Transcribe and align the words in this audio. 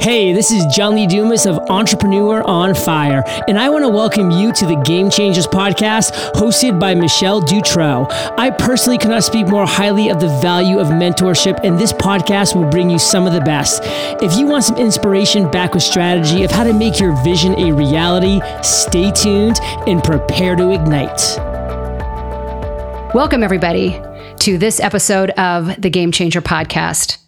Hey, 0.00 0.34
this 0.34 0.50
is 0.50 0.66
John 0.66 0.96
Lee 0.96 1.06
Dumas 1.06 1.46
of 1.46 1.56
Entrepreneur 1.70 2.42
on 2.42 2.74
Fire, 2.74 3.22
and 3.48 3.58
I 3.58 3.70
want 3.70 3.84
to 3.84 3.88
welcome 3.88 4.30
you 4.30 4.52
to 4.52 4.66
the 4.66 4.74
Game 4.84 5.08
Changers 5.08 5.46
podcast 5.46 6.12
hosted 6.32 6.78
by 6.78 6.94
Michelle 6.94 7.40
Dutro. 7.40 8.06
I 8.36 8.50
personally 8.50 8.98
cannot 8.98 9.24
speak 9.24 9.46
more 9.48 9.66
highly 9.66 10.10
of 10.10 10.20
the 10.20 10.28
value 10.42 10.78
of 10.78 10.88
mentorship, 10.88 11.60
and 11.64 11.78
this 11.78 11.92
podcast 11.92 12.54
will 12.54 12.68
bring 12.68 12.90
you 12.90 12.98
some 12.98 13.26
of 13.26 13.32
the 13.32 13.40
best. 13.40 13.82
If 14.22 14.36
you 14.36 14.46
want 14.46 14.64
some 14.64 14.76
inspiration 14.76 15.50
back 15.50 15.72
with 15.72 15.82
strategy 15.82 16.44
of 16.44 16.50
how 16.50 16.64
to 16.64 16.74
make 16.74 17.00
your 17.00 17.12
vision 17.24 17.58
a 17.58 17.72
reality, 17.72 18.40
stay 18.62 19.10
tuned 19.10 19.58
and 19.86 20.04
prepare 20.04 20.54
to 20.56 20.70
ignite. 20.72 21.38
Welcome, 23.14 23.42
everybody, 23.42 24.02
to 24.40 24.58
this 24.58 24.80
episode 24.80 25.30
of 25.30 25.80
the 25.80 25.88
Game 25.88 26.12
Changer 26.12 26.42
podcast. 26.42 27.23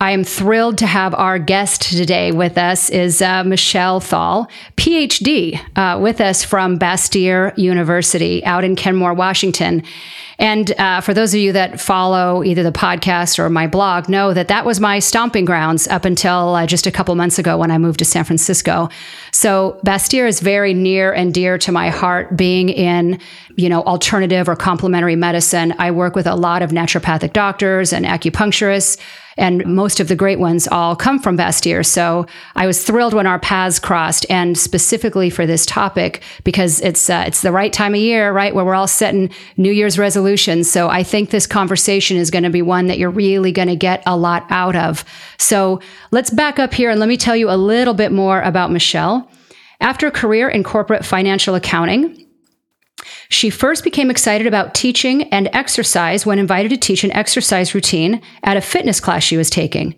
I 0.00 0.12
am 0.12 0.22
thrilled 0.22 0.78
to 0.78 0.86
have 0.86 1.12
our 1.12 1.40
guest 1.40 1.82
today 1.82 2.30
with 2.30 2.56
us 2.56 2.88
is 2.88 3.20
uh, 3.20 3.42
Michelle 3.42 3.98
Thall, 3.98 4.48
PhD, 4.76 5.60
uh, 5.74 5.98
with 5.98 6.20
us 6.20 6.44
from 6.44 6.78
Bastyr 6.78 7.52
University 7.58 8.44
out 8.44 8.62
in 8.62 8.76
Kenmore, 8.76 9.12
Washington. 9.12 9.82
And 10.38 10.70
uh, 10.78 11.00
for 11.00 11.12
those 11.12 11.34
of 11.34 11.40
you 11.40 11.52
that 11.52 11.80
follow 11.80 12.44
either 12.44 12.62
the 12.62 12.70
podcast 12.70 13.38
or 13.38 13.50
my 13.50 13.66
blog, 13.66 14.08
know 14.08 14.32
that 14.32 14.48
that 14.48 14.64
was 14.64 14.78
my 14.78 15.00
stomping 15.00 15.44
grounds 15.44 15.88
up 15.88 16.04
until 16.04 16.54
uh, 16.54 16.66
just 16.66 16.86
a 16.86 16.92
couple 16.92 17.14
months 17.16 17.38
ago 17.38 17.58
when 17.58 17.72
I 17.72 17.78
moved 17.78 17.98
to 17.98 18.04
San 18.04 18.24
Francisco. 18.24 18.88
So 19.32 19.80
Bastyr 19.84 20.28
is 20.28 20.40
very 20.40 20.74
near 20.74 21.12
and 21.12 21.34
dear 21.34 21.58
to 21.58 21.72
my 21.72 21.88
heart, 21.88 22.36
being 22.36 22.68
in 22.68 23.18
you 23.56 23.68
know 23.68 23.82
alternative 23.82 24.48
or 24.48 24.54
complementary 24.54 25.16
medicine. 25.16 25.74
I 25.78 25.90
work 25.90 26.14
with 26.14 26.26
a 26.26 26.36
lot 26.36 26.62
of 26.62 26.70
naturopathic 26.70 27.32
doctors 27.32 27.92
and 27.92 28.06
acupuncturists 28.06 28.98
and 29.38 29.64
most 29.64 30.00
of 30.00 30.08
the 30.08 30.16
great 30.16 30.40
ones 30.40 30.66
all 30.68 30.96
come 30.96 31.18
from 31.18 31.38
Bastyr. 31.38 31.86
So 31.86 32.26
I 32.56 32.66
was 32.66 32.82
thrilled 32.84 33.14
when 33.14 33.26
our 33.26 33.38
paths 33.38 33.78
crossed, 33.78 34.26
and 34.28 34.58
specifically 34.58 35.30
for 35.30 35.46
this 35.46 35.64
topic 35.64 36.22
because 36.44 36.80
it's 36.80 37.08
uh, 37.08 37.24
it's 37.26 37.40
the 37.40 37.52
right 37.52 37.72
time 37.72 37.94
of 37.94 38.00
year, 38.00 38.32
right, 38.32 38.54
where 38.54 38.64
we're 38.64 38.74
all 38.74 38.88
setting 38.88 39.30
New 39.56 39.70
Year's 39.70 39.98
resolutions. 39.98 40.27
So 40.36 40.88
I 40.88 41.02
think 41.02 41.30
this 41.30 41.46
conversation 41.46 42.16
is 42.16 42.30
going 42.30 42.44
to 42.44 42.50
be 42.50 42.62
one 42.62 42.86
that 42.86 42.98
you're 42.98 43.10
really 43.10 43.52
going 43.52 43.68
to 43.68 43.76
get 43.76 44.02
a 44.06 44.16
lot 44.16 44.46
out 44.50 44.76
of. 44.76 45.04
So 45.38 45.80
let's 46.10 46.30
back 46.30 46.58
up 46.58 46.74
here 46.74 46.90
and 46.90 47.00
let 47.00 47.08
me 47.08 47.16
tell 47.16 47.36
you 47.36 47.50
a 47.50 47.56
little 47.56 47.94
bit 47.94 48.12
more 48.12 48.40
about 48.42 48.70
Michelle. 48.70 49.30
After 49.80 50.06
a 50.06 50.12
career 50.12 50.48
in 50.48 50.64
corporate 50.64 51.04
financial 51.04 51.54
accounting, 51.54 52.26
she 53.28 53.50
first 53.50 53.84
became 53.84 54.10
excited 54.10 54.46
about 54.46 54.74
teaching 54.74 55.24
and 55.32 55.48
exercise 55.52 56.26
when 56.26 56.38
invited 56.38 56.70
to 56.70 56.76
teach 56.76 57.04
an 57.04 57.12
exercise 57.12 57.74
routine 57.74 58.20
at 58.42 58.56
a 58.56 58.60
fitness 58.60 59.00
class 59.00 59.22
she 59.22 59.36
was 59.36 59.50
taking. 59.50 59.94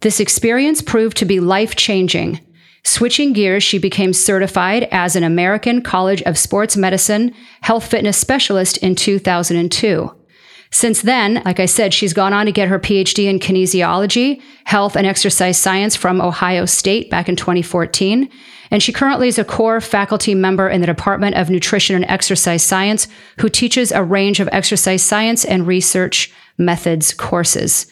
This 0.00 0.20
experience 0.20 0.82
proved 0.82 1.16
to 1.18 1.24
be 1.24 1.40
life 1.40 1.76
changing. 1.76 2.40
Switching 2.84 3.32
gears, 3.32 3.62
she 3.62 3.78
became 3.78 4.12
certified 4.12 4.88
as 4.90 5.16
an 5.16 5.24
American 5.24 5.80
College 5.82 6.22
of 6.22 6.38
Sports 6.38 6.76
Medicine 6.76 7.34
health 7.62 7.86
fitness 7.86 8.18
specialist 8.18 8.76
in 8.78 8.94
2002. 8.94 10.14
Since 10.70 11.02
then, 11.02 11.40
like 11.44 11.60
I 11.60 11.66
said, 11.66 11.94
she's 11.94 12.12
gone 12.12 12.32
on 12.32 12.46
to 12.46 12.52
get 12.52 12.68
her 12.68 12.78
PhD 12.78 13.24
in 13.26 13.38
kinesiology, 13.38 14.42
health, 14.64 14.96
and 14.96 15.06
exercise 15.06 15.56
science 15.56 15.94
from 15.94 16.20
Ohio 16.20 16.66
State 16.66 17.10
back 17.10 17.28
in 17.28 17.36
2014 17.36 18.28
and 18.74 18.82
she 18.82 18.92
currently 18.92 19.28
is 19.28 19.38
a 19.38 19.44
core 19.44 19.80
faculty 19.80 20.34
member 20.34 20.68
in 20.68 20.80
the 20.80 20.86
Department 20.88 21.36
of 21.36 21.48
Nutrition 21.48 21.94
and 21.94 22.04
Exercise 22.06 22.62
Science, 22.62 23.06
who 23.38 23.48
teaches 23.48 23.92
a 23.92 24.02
range 24.02 24.40
of 24.40 24.48
exercise 24.50 25.00
science 25.00 25.44
and 25.44 25.64
research 25.64 26.32
methods 26.58 27.14
courses. 27.14 27.86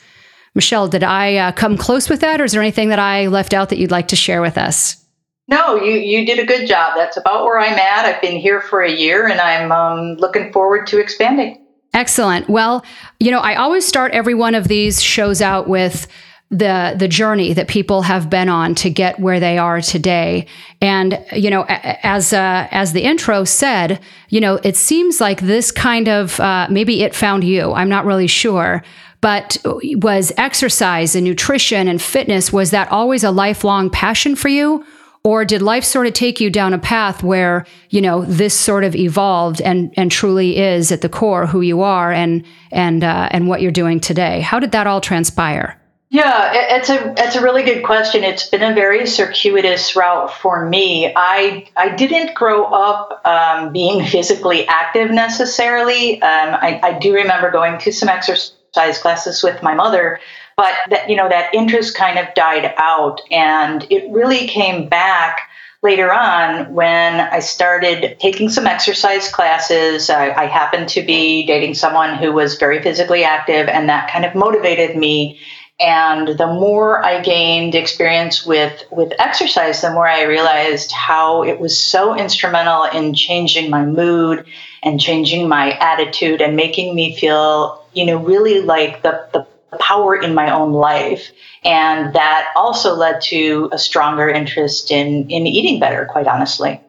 Michelle, 0.55 0.89
did 0.89 1.03
I 1.03 1.37
uh, 1.37 1.53
come 1.53 1.77
close 1.77 2.09
with 2.11 2.21
that, 2.21 2.41
or 2.41 2.45
is 2.45 2.53
there 2.53 2.61
anything 2.61 2.91
that 2.91 2.99
I 2.99 3.27
left 3.29 3.55
out 3.55 3.71
that 3.71 3.79
you'd 3.79 3.91
like 3.91 4.09
to 4.09 4.17
share 4.17 4.43
with 4.43 4.59
us? 4.59 5.03
No, 5.49 5.77
you, 5.77 5.93
you 5.93 6.27
did 6.27 6.39
a 6.39 6.47
good 6.47 6.67
job. 6.67 6.95
That's 6.97 7.17
about 7.17 7.45
where 7.45 7.59
I'm 7.59 7.79
at. 7.79 8.05
I've 8.05 8.23
been 8.23 8.37
here 8.37 8.61
for 8.61 8.83
a 8.83 8.91
year 8.91 9.27
and 9.27 9.41
I'm 9.41 9.73
um, 9.73 10.17
looking 10.17 10.53
forward 10.53 10.87
to 10.89 10.99
expanding. 10.99 11.59
Excellent. 11.95 12.49
Well, 12.49 12.85
you 13.21 13.31
know, 13.31 13.41
I 13.41 13.57
always 13.57 13.87
start 13.87 14.13
every 14.13 14.35
one 14.35 14.55
of 14.55 14.69
these 14.69 15.03
shows 15.03 15.43
out 15.43 15.69
with 15.69 16.07
the 16.53 16.95
the 16.99 17.09
journey 17.09 17.55
that 17.55 17.67
people 17.67 18.03
have 18.03 18.29
been 18.29 18.49
on 18.51 18.75
to 18.75 18.91
get 18.91 19.19
where 19.19 19.41
they 19.41 19.57
are 19.57 19.81
today 19.81 20.47
and 20.83 21.19
you 21.33 21.49
know 21.49 21.65
as 21.67 22.35
uh, 22.35 22.69
as 22.71 22.93
the 22.93 23.01
intro 23.01 23.43
said 23.43 23.99
you 24.29 24.39
know 24.39 24.57
it 24.63 24.77
seems 24.77 25.19
like 25.19 25.41
this 25.41 25.73
kind 25.73 26.11
of 26.11 26.39
uh, 26.41 26.67
maybe 26.71 27.03
it 27.03 27.15
found 27.15 27.43
you 27.43 27.73
i'm 27.73 27.89
not 27.89 28.05
really 28.05 28.27
sure 28.27 28.85
but 29.23 29.57
was 29.65 30.33
exercise 30.37 31.15
and 31.15 31.25
nutrition 31.25 31.89
and 31.89 32.03
fitness 32.03 32.53
was 32.53 32.73
that 32.73 32.93
always 32.93 33.25
a 33.25 33.31
lifelong 33.31 33.89
passion 33.89 34.37
for 34.37 34.49
you 34.51 34.85
or 35.25 35.45
did 35.45 35.63
life 35.63 35.85
sort 35.85 36.07
of 36.07 36.13
take 36.13 36.41
you 36.41 36.51
down 36.51 36.75
a 36.75 36.79
path 36.79 37.23
where 37.23 37.65
you 37.89 38.03
know 38.03 38.25
this 38.27 38.53
sort 38.53 38.85
of 38.85 38.95
evolved 38.95 39.63
and 39.63 39.95
and 39.97 40.13
truly 40.13 40.59
is 40.59 40.93
at 40.93 41.01
the 41.01 41.09
core 41.09 41.47
who 41.47 41.63
you 41.63 41.81
are 41.81 42.13
and 42.13 42.45
and 42.71 43.03
uh, 43.03 43.29
and 43.31 43.49
what 43.49 43.63
you're 43.63 43.71
doing 43.71 43.99
today 44.01 44.41
how 44.41 44.59
did 44.59 44.73
that 44.73 44.87
all 44.87 45.01
transpire 45.01 45.79
yeah, 46.15 46.77
it's 46.77 46.91
a 46.91 47.15
it's 47.17 47.37
a 47.37 47.41
really 47.43 47.63
good 47.63 47.83
question. 47.83 48.23
It's 48.23 48.47
been 48.47 48.63
a 48.63 48.75
very 48.75 49.07
circuitous 49.07 49.97
route 49.97 50.31
for 50.31 50.69
me. 50.69 51.11
I 51.17 51.67
I 51.75 51.97
didn't 51.97 52.35
grow 52.35 52.65
up 52.65 53.27
um, 53.27 53.73
being 53.73 54.05
physically 54.05 54.69
active 54.69 55.11
necessarily. 55.11 56.21
Um, 56.21 56.55
I, 56.55 56.81
I 56.83 56.99
do 56.99 57.15
remember 57.15 57.51
going 57.51 57.79
to 57.79 57.93
some 57.93 58.11
exercise 58.11 58.53
classes 58.73 59.43
with 59.43 59.63
my 59.63 59.75
mother, 59.75 60.21
but 60.57 60.75
that 60.91 61.09
you 61.09 61.17
know 61.17 61.29
that 61.29 61.55
interest 61.55 61.97
kind 61.97 62.19
of 62.19 62.35
died 62.35 62.75
out, 62.77 63.21
and 63.31 63.87
it 63.91 64.11
really 64.11 64.47
came 64.47 64.89
back 64.89 65.41
later 65.83 66.13
on 66.13 66.73
when 66.75 67.21
I 67.21 67.41
started 67.41 68.17
taking 68.21 68.49
some 68.49 68.67
exercise 68.67 69.29
classes. 69.29 70.11
I, 70.11 70.31
I 70.31 70.47
happened 70.47 70.89
to 70.91 71.03
be 71.03 71.47
dating 71.47 71.75
someone 71.75 72.17
who 72.17 72.33
was 72.33 72.57
very 72.57 72.81
physically 72.83 73.25
active, 73.25 73.69
and 73.69 73.89
that 73.89 74.11
kind 74.11 74.25
of 74.25 74.35
motivated 74.35 74.97
me 74.97 75.41
and 75.83 76.29
the 76.29 76.47
more 76.47 77.05
I 77.05 77.21
gained 77.23 77.75
experience 77.75 78.47
with, 78.47 78.85
with 78.93 79.13
exercise, 79.19 79.81
the 79.81 79.91
more 79.91 80.07
I 80.07 80.23
realized 80.23 80.93
how 80.93 81.43
it 81.43 81.59
was 81.59 81.77
so 81.77 82.17
instrumental 82.17 82.85
in 82.85 83.15
changing 83.15 83.69
my 83.69 83.85
mood 83.85 84.47
and 84.85 85.01
changing 85.01 85.49
my 85.49 85.73
attitude 85.73 86.41
and 86.41 86.55
making 86.55 86.95
me 86.95 87.17
feel, 87.17 87.82
you 87.93 88.07
know, 88.07 88.17
really 88.17 88.61
like 88.61 89.03
the, 89.03 89.27
the 89.33 89.47
power 89.79 90.15
in 90.15 90.35
my 90.35 90.51
own 90.51 90.73
life. 90.73 91.31
And 91.65 92.15
that 92.15 92.49
also 92.57 92.95
led 92.95 93.21
to 93.23 93.71
a 93.73 93.79
stronger 93.79 94.29
interest 94.29 94.91
in, 94.91 95.31
in 95.31 95.47
eating 95.47 95.81
better, 95.81 96.07
quite 96.11 96.27
honestly. 96.27 96.81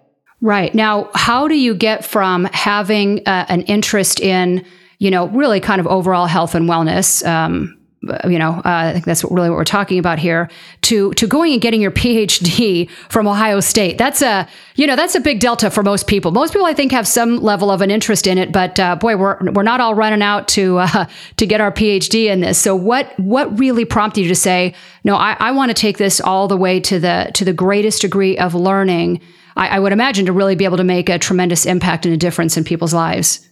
Right. 0.41 0.75
Now, 0.75 1.09
how 1.13 1.47
do 1.47 1.55
you 1.55 1.73
get 1.73 2.03
from 2.03 2.45
having 2.51 3.25
uh, 3.25 3.45
an 3.47 3.61
interest 3.61 4.19
in, 4.19 4.65
you 4.99 5.09
know, 5.09 5.27
really 5.27 5.61
kind 5.61 5.79
of 5.79 5.87
overall 5.87 6.25
health 6.25 6.55
and 6.55 6.67
wellness? 6.67 7.25
Um, 7.25 7.77
you 8.29 8.37
know, 8.37 8.53
uh, 8.53 8.61
I 8.65 8.93
think 8.93 9.05
that's 9.05 9.23
really 9.23 9.49
what 9.49 9.55
we're 9.55 9.63
talking 9.63 9.99
about 9.99 10.19
here. 10.19 10.49
To 10.83 11.13
to 11.13 11.27
going 11.27 11.53
and 11.53 11.61
getting 11.61 11.81
your 11.81 11.91
PhD 11.91 12.89
from 13.09 13.27
Ohio 13.27 13.59
State, 13.59 13.97
that's 13.97 14.21
a 14.21 14.47
you 14.75 14.85
know 14.87 14.95
that's 14.95 15.15
a 15.15 15.19
big 15.19 15.39
delta 15.39 15.71
for 15.71 15.83
most 15.83 16.07
people. 16.07 16.31
Most 16.31 16.53
people, 16.53 16.65
I 16.65 16.73
think, 16.73 16.91
have 16.91 17.07
some 17.07 17.37
level 17.37 17.71
of 17.71 17.81
an 17.81 17.91
interest 17.91 18.27
in 18.27 18.37
it, 18.37 18.51
but 18.51 18.79
uh, 18.79 18.95
boy, 18.95 19.15
we're 19.15 19.37
we're 19.51 19.63
not 19.63 19.79
all 19.79 19.95
running 19.95 20.21
out 20.21 20.47
to 20.49 20.79
uh, 20.79 21.05
to 21.37 21.45
get 21.45 21.61
our 21.61 21.71
PhD 21.71 22.25
in 22.25 22.41
this. 22.41 22.59
So 22.59 22.75
what 22.75 23.17
what 23.19 23.57
really 23.57 23.85
prompted 23.85 24.21
you 24.21 24.27
to 24.29 24.35
say, 24.35 24.73
no, 25.03 25.15
I, 25.15 25.37
I 25.39 25.51
want 25.51 25.69
to 25.69 25.73
take 25.73 25.97
this 25.97 26.19
all 26.19 26.47
the 26.47 26.57
way 26.57 26.79
to 26.81 26.99
the 26.99 27.31
to 27.33 27.45
the 27.45 27.53
greatest 27.53 28.01
degree 28.01 28.37
of 28.37 28.53
learning? 28.53 29.21
I, 29.55 29.67
I 29.67 29.79
would 29.79 29.93
imagine 29.93 30.25
to 30.25 30.33
really 30.33 30.55
be 30.55 30.65
able 30.65 30.77
to 30.77 30.83
make 30.83 31.09
a 31.09 31.19
tremendous 31.19 31.65
impact 31.65 32.05
and 32.05 32.13
a 32.13 32.17
difference 32.17 32.57
in 32.57 32.63
people's 32.63 32.93
lives. 32.93 33.47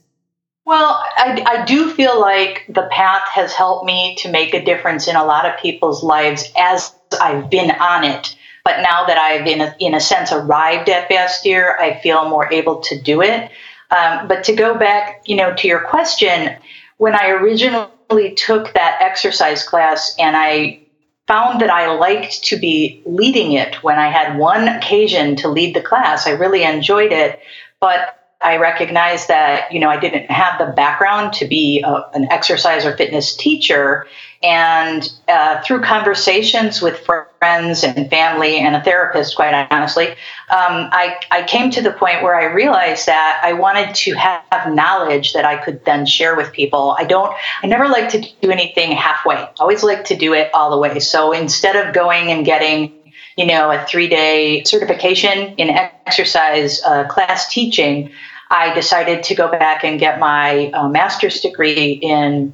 Well, 0.72 1.04
I, 1.18 1.44
I, 1.46 1.66
do 1.66 1.92
feel 1.92 2.18
like 2.18 2.64
the 2.70 2.88
path 2.90 3.28
has 3.28 3.52
helped 3.52 3.86
me 3.86 4.16
to 4.20 4.32
make 4.32 4.54
a 4.54 4.64
difference 4.64 5.10
in 5.10 5.18
a 5.18 5.26
lot 5.26 5.46
of 5.46 5.60
people's 5.60 6.02
lives 6.02 6.50
as 6.58 6.96
I've 7.20 7.50
been 7.50 7.72
on 7.72 8.06
it. 8.06 8.38
But 8.64 8.82
now 8.82 9.04
that 9.04 9.18
I've, 9.18 9.46
in 9.46 9.60
a, 9.60 9.76
in 9.80 9.94
a 9.94 10.00
sense, 10.00 10.32
arrived 10.32 10.88
at 10.88 11.10
Bastyr, 11.10 11.78
I 11.78 12.00
feel 12.02 12.30
more 12.30 12.50
able 12.54 12.80
to 12.84 12.98
do 12.98 13.22
it. 13.22 13.52
Um, 13.90 14.30
but 14.30 14.46
to 14.46 14.56
go 14.56 14.78
back, 14.78 15.24
you 15.26 15.36
know, 15.36 15.54
to 15.56 15.68
your 15.68 15.82
question, 15.82 16.56
when 16.96 17.16
I 17.16 17.32
originally 17.32 18.34
took 18.38 18.74
that 18.74 19.02
exercise 19.02 19.66
class 19.66 20.16
and 20.18 20.38
I 20.38 20.80
found 21.28 21.60
that 21.60 21.70
I 21.70 21.94
liked 21.96 22.46
to 22.46 22.58
be 22.58 23.04
leading 23.06 23.52
it 23.52 23.84
when 23.84 24.00
I 24.00 24.08
had 24.08 24.38
one 24.38 24.70
occasion 24.70 25.36
to 25.36 25.50
lead 25.50 25.76
the 25.76 25.82
class, 25.82 26.28
I 26.28 26.32
really 26.32 26.64
enjoyed 26.64 27.12
it. 27.12 27.42
But 27.82 28.21
I 28.42 28.58
recognized 28.58 29.28
that, 29.28 29.72
you 29.72 29.80
know, 29.80 29.90
I 29.90 30.00
didn't 30.00 30.32
have 30.32 30.58
the 30.58 30.74
background 30.74 31.34
to 31.34 31.46
be 31.46 31.84
a, 31.86 32.04
an 32.14 32.32
exercise 32.32 32.86
or 32.86 32.98
fitness 32.98 33.36
teacher. 33.36 34.08
And 34.42 35.08
uh, 35.28 35.62
through 35.62 35.82
conversations 35.82 36.82
with 36.82 37.06
friends 37.40 37.84
and 37.84 38.10
family 38.10 38.58
and 38.58 38.76
a 38.76 38.84
therapist, 38.84 39.36
quite 39.36 39.54
honestly, 39.70 40.08
um, 40.08 40.16
I, 40.50 41.20
I 41.30 41.44
came 41.44 41.70
to 41.72 41.82
the 41.84 41.92
point 41.92 42.24
where 42.24 42.36
I 42.36 42.46
realized 42.46 43.06
that 43.06 43.42
I 43.44 43.54
wanted 43.54 43.94
to 43.94 44.14
have 44.16 44.74
knowledge 44.74 45.34
that 45.34 45.46
I 45.46 45.64
could 45.64 45.86
then 45.86 46.08
share 46.08 46.36
with 46.36 46.52
people. 46.52 46.96
I 46.98 47.04
don't, 47.04 47.32
I 47.62 47.68
never 47.68 47.88
like 47.88 48.10
to 48.10 48.22
do 48.42 48.50
anything 48.50 48.92
halfway. 48.94 49.36
I 49.36 49.52
always 49.60 49.84
like 49.84 50.06
to 50.06 50.16
do 50.16 50.34
it 50.34 50.50
all 50.56 50.72
the 50.72 50.80
way. 50.80 51.00
So 51.00 51.32
instead 51.32 51.76
of 51.76 51.94
going 51.94 52.32
and 52.32 52.44
getting 52.44 52.94
you 53.38 53.46
know, 53.46 53.72
a 53.72 53.86
three 53.86 54.08
day 54.08 54.64
certification 54.64 55.56
in 55.56 55.70
exercise 55.70 56.82
uh, 56.84 57.06
class 57.08 57.50
teaching, 57.50 58.12
I 58.52 58.74
decided 58.74 59.24
to 59.24 59.36
go 59.36 59.50
back 59.50 59.84
and 59.86 60.00
get 60.00 60.20
my 60.20 60.72
uh, 60.72 60.90
master's 60.90 61.40
degree 61.40 61.94
in 61.94 62.54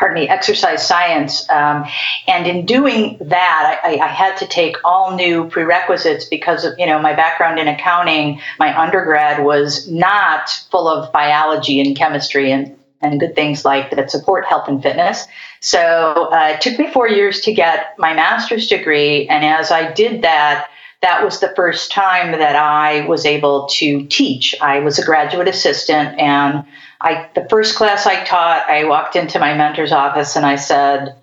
pardon 0.00 0.14
me, 0.14 0.28
exercise 0.28 0.86
science. 0.86 1.48
Um, 1.50 1.84
and 2.26 2.46
in 2.46 2.64
doing 2.64 3.18
that, 3.20 3.80
I, 3.84 3.98
I, 3.98 4.06
had 4.06 4.38
to 4.38 4.46
take 4.46 4.76
all 4.82 5.14
new 5.14 5.50
prerequisites 5.50 6.24
because 6.24 6.64
of, 6.64 6.72
you 6.78 6.86
know, 6.86 6.98
my 6.98 7.12
background 7.12 7.60
in 7.60 7.68
accounting. 7.68 8.40
My 8.58 8.74
undergrad 8.80 9.44
was 9.44 9.86
not 9.90 10.48
full 10.70 10.88
of 10.88 11.12
biology 11.12 11.82
and 11.82 11.94
chemistry 11.94 12.50
and, 12.50 12.78
and 13.02 13.20
good 13.20 13.34
things 13.34 13.62
like 13.62 13.90
that 13.90 14.10
support 14.10 14.46
health 14.46 14.68
and 14.68 14.82
fitness. 14.82 15.26
So 15.60 16.30
uh, 16.32 16.54
it 16.54 16.62
took 16.62 16.78
me 16.78 16.90
four 16.90 17.06
years 17.06 17.42
to 17.42 17.52
get 17.52 17.94
my 17.98 18.14
master's 18.14 18.68
degree. 18.68 19.28
And 19.28 19.44
as 19.44 19.70
I 19.70 19.92
did 19.92 20.22
that, 20.22 20.70
that 21.02 21.24
was 21.24 21.40
the 21.40 21.52
first 21.56 21.90
time 21.90 22.32
that 22.32 22.56
I 22.56 23.06
was 23.06 23.24
able 23.24 23.66
to 23.72 24.06
teach. 24.06 24.54
I 24.60 24.80
was 24.80 24.98
a 24.98 25.04
graduate 25.04 25.48
assistant 25.48 26.18
and 26.18 26.64
I 27.00 27.28
the 27.34 27.46
first 27.48 27.76
class 27.76 28.06
I 28.06 28.22
taught, 28.24 28.68
I 28.68 28.84
walked 28.84 29.16
into 29.16 29.38
my 29.38 29.54
mentor's 29.54 29.92
office 29.92 30.36
and 30.36 30.44
I 30.44 30.56
said, 30.56 31.16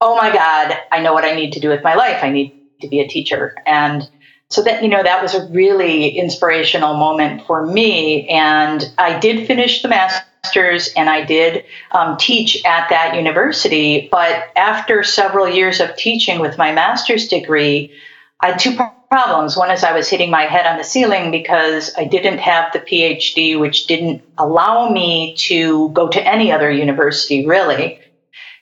"Oh 0.00 0.16
my 0.16 0.32
god, 0.32 0.76
I 0.92 1.00
know 1.00 1.12
what 1.12 1.24
I 1.24 1.34
need 1.34 1.52
to 1.54 1.60
do 1.60 1.68
with 1.68 1.82
my 1.82 1.94
life. 1.94 2.22
I 2.22 2.30
need 2.30 2.54
to 2.82 2.88
be 2.88 3.00
a 3.00 3.08
teacher." 3.08 3.54
And 3.66 4.08
so 4.48 4.62
that 4.62 4.82
you 4.82 4.88
know 4.88 5.02
that 5.02 5.22
was 5.22 5.34
a 5.34 5.46
really 5.48 6.10
inspirational 6.10 6.96
moment 6.96 7.44
for 7.46 7.66
me 7.66 8.28
and 8.28 8.92
I 8.98 9.18
did 9.18 9.46
finish 9.46 9.82
the 9.82 9.88
master's 9.88 10.90
and 10.96 11.10
I 11.10 11.24
did 11.24 11.64
um, 11.92 12.16
teach 12.16 12.64
at 12.64 12.88
that 12.90 13.14
university. 13.16 14.08
But 14.10 14.44
after 14.56 15.02
several 15.02 15.48
years 15.48 15.80
of 15.80 15.96
teaching 15.96 16.40
with 16.40 16.58
my 16.58 16.72
master's 16.72 17.28
degree, 17.28 17.92
I 18.40 18.52
had 18.52 18.58
two 18.58 18.78
problems. 19.10 19.56
One 19.56 19.70
is 19.70 19.84
I 19.84 19.92
was 19.92 20.08
hitting 20.08 20.30
my 20.30 20.42
head 20.42 20.66
on 20.66 20.78
the 20.78 20.84
ceiling 20.84 21.30
because 21.30 21.90
I 21.96 22.04
didn't 22.04 22.38
have 22.38 22.72
the 22.72 22.78
PhD, 22.78 23.58
which 23.58 23.86
didn't 23.86 24.22
allow 24.38 24.88
me 24.88 25.34
to 25.48 25.90
go 25.90 26.08
to 26.08 26.26
any 26.26 26.52
other 26.52 26.70
university 26.70 27.46
really. 27.46 27.98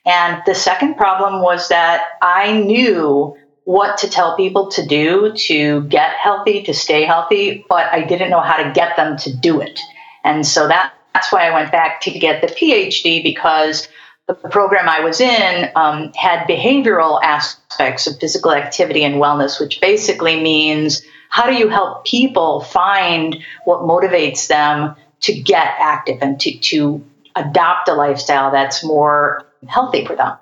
And 0.05 0.41
the 0.45 0.55
second 0.55 0.95
problem 0.95 1.41
was 1.41 1.67
that 1.69 2.03
I 2.21 2.57
knew 2.57 3.35
what 3.65 3.99
to 3.99 4.09
tell 4.09 4.35
people 4.35 4.71
to 4.71 4.85
do 4.85 5.33
to 5.35 5.83
get 5.83 6.11
healthy, 6.13 6.63
to 6.63 6.73
stay 6.73 7.03
healthy, 7.05 7.63
but 7.69 7.85
I 7.93 8.01
didn't 8.01 8.31
know 8.31 8.41
how 8.41 8.57
to 8.57 8.71
get 8.71 8.97
them 8.97 9.17
to 9.17 9.35
do 9.35 9.61
it. 9.61 9.79
And 10.23 10.45
so 10.45 10.67
that, 10.67 10.93
that's 11.13 11.31
why 11.31 11.47
I 11.47 11.53
went 11.53 11.71
back 11.71 12.01
to 12.01 12.11
get 12.11 12.41
the 12.41 12.47
PhD 12.47 13.21
because 13.21 13.87
the 14.27 14.33
program 14.33 14.89
I 14.89 15.01
was 15.01 15.21
in 15.21 15.69
um, 15.75 16.11
had 16.13 16.47
behavioral 16.47 17.21
aspects 17.21 17.58
of 17.79 18.19
physical 18.19 18.51
activity 18.51 19.03
and 19.03 19.15
wellness, 19.15 19.59
which 19.59 19.79
basically 19.81 20.41
means 20.41 21.01
how 21.29 21.45
do 21.45 21.53
you 21.53 21.69
help 21.69 22.05
people 22.05 22.61
find 22.61 23.37
what 23.65 23.81
motivates 23.81 24.47
them 24.47 24.95
to 25.21 25.33
get 25.33 25.75
active 25.79 26.17
and 26.21 26.39
to, 26.41 26.57
to 26.59 27.05
adopt 27.35 27.87
a 27.87 27.93
lifestyle 27.93 28.51
that's 28.51 28.83
more 28.83 29.45
healthy 29.67 30.05
for 30.05 30.15
them. 30.15 30.37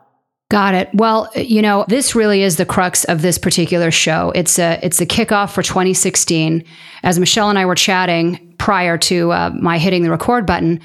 Got 0.50 0.76
it. 0.76 0.90
Well, 0.94 1.30
you 1.36 1.62
know, 1.62 1.84
this 1.90 2.16
really 2.16 2.42
is 2.42 2.56
the 2.56 2.66
crux 2.66 3.04
of 3.04 3.22
this 3.22 3.38
particular 3.38 3.92
show. 3.92 4.32
It's 4.34 4.58
a 4.58 4.80
it's 4.82 5.02
a 5.02 5.06
kickoff 5.06 5.52
for 5.52 5.62
2016. 5.62 6.64
As 7.04 7.20
Michelle 7.20 7.50
and 7.50 7.60
I 7.60 7.66
were 7.66 7.76
chatting 7.76 8.56
prior 8.58 8.98
to 8.98 9.32
uh, 9.34 9.50
my 9.60 9.78
hitting 9.78 10.04
the 10.04 10.10
record 10.10 10.46
button, 10.46 10.80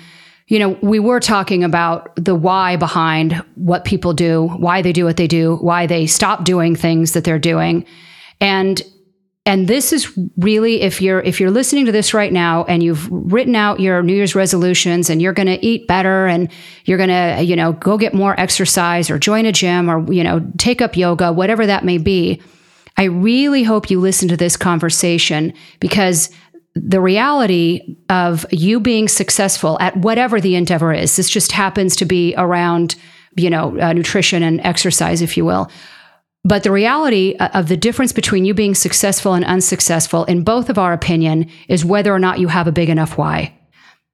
you 0.49 0.59
know, 0.59 0.79
we 0.83 0.99
were 0.99 1.21
talking 1.21 1.65
about 1.65 2.13
the 2.17 2.35
why 2.35 2.77
behind 2.77 3.35
what 3.55 3.85
people 3.85 4.13
do, 4.13 4.49
why 4.49 4.83
they 4.83 4.93
do 4.93 5.05
what 5.05 5.17
they 5.17 5.27
do, 5.27 5.57
why 5.57 5.87
they 5.87 6.07
stop 6.07 6.45
doing 6.45 6.75
things 6.77 7.13
that 7.13 7.25
they're 7.25 7.39
doing. 7.39 7.87
And 8.41 8.83
and 9.45 9.67
this 9.67 9.93
is 9.93 10.17
really 10.37 10.83
if 10.83 11.03
you're 11.03 11.21
if 11.21 11.41
you're 11.41 11.51
listening 11.51 11.87
to 11.87 11.93
this 11.93 12.15
right 12.15 12.33
now 12.33 12.65
and 12.65 12.81
you've 12.81 13.09
written 13.11 13.57
out 13.57 13.81
your 13.81 14.01
New 14.03 14.15
Year's 14.15 14.37
resolutions 14.37 15.11
and 15.11 15.21
you're 15.21 15.33
going 15.33 15.49
to 15.49 15.65
eat 15.65 15.89
better 15.89 16.27
and 16.27 16.49
you're 16.85 16.99
going 16.99 17.09
to, 17.09 17.43
you 17.43 17.57
know, 17.57 17.73
go 17.73 17.99
get 17.99 18.15
more 18.15 18.39
exercise 18.39 19.11
or 19.11 19.19
join 19.19 19.45
a 19.45 19.53
gym 19.53 19.91
or, 19.91 20.13
you 20.13 20.23
know, 20.23 20.49
take 20.59 20.81
up 20.81 20.97
yoga, 20.97 21.33
whatever 21.33 21.67
that 21.67 21.85
may 21.85 21.99
be. 21.99 22.41
I 22.97 23.05
really 23.05 23.65
hope 23.65 23.91
you 23.91 23.99
listen 23.99 24.29
to 24.29 24.37
this 24.37 24.57
conversation 24.57 25.55
because 25.81 26.31
the 26.75 27.01
reality 27.01 27.97
of 28.09 28.47
you 28.51 28.81
being 28.81 29.09
successful 29.09 29.77
at 29.81 29.97
whatever 29.97 30.41
the 30.41 30.55
endeavor 30.55 30.93
is, 30.93 31.17
this 31.17 31.29
just 31.29 31.53
happens 31.53 31.97
to 31.97 32.05
be 32.05 32.35
around, 32.37 32.95
you 33.37 33.51
know, 33.51 33.79
uh, 33.79 33.93
nutrition 33.93 34.43
and 34.43 34.61
exercise, 34.63 35.21
if 35.21 35.37
you 35.37 35.45
will. 35.45 35.71
But 36.45 36.65
the 36.65 36.73
reality 36.73 37.37
uh, 37.39 37.49
of 37.55 37.69
the 37.69 37.77
difference 37.77 38.13
between 38.13 38.45
you 38.45 38.55
being 38.55 38.75
successful 38.75 39.35
and 39.35 39.45
unsuccessful, 39.45 40.25
in 40.25 40.45
both 40.45 40.71
of 40.71 40.79
our 40.79 40.93
opinion, 40.93 41.49
is 41.69 41.85
whether 41.85 42.13
or 42.13 42.19
not 42.19 42.41
you 42.41 42.49
have 42.49 42.67
a 42.67 42.73
big 42.73 42.89
enough 42.89 43.17
why. 43.19 43.55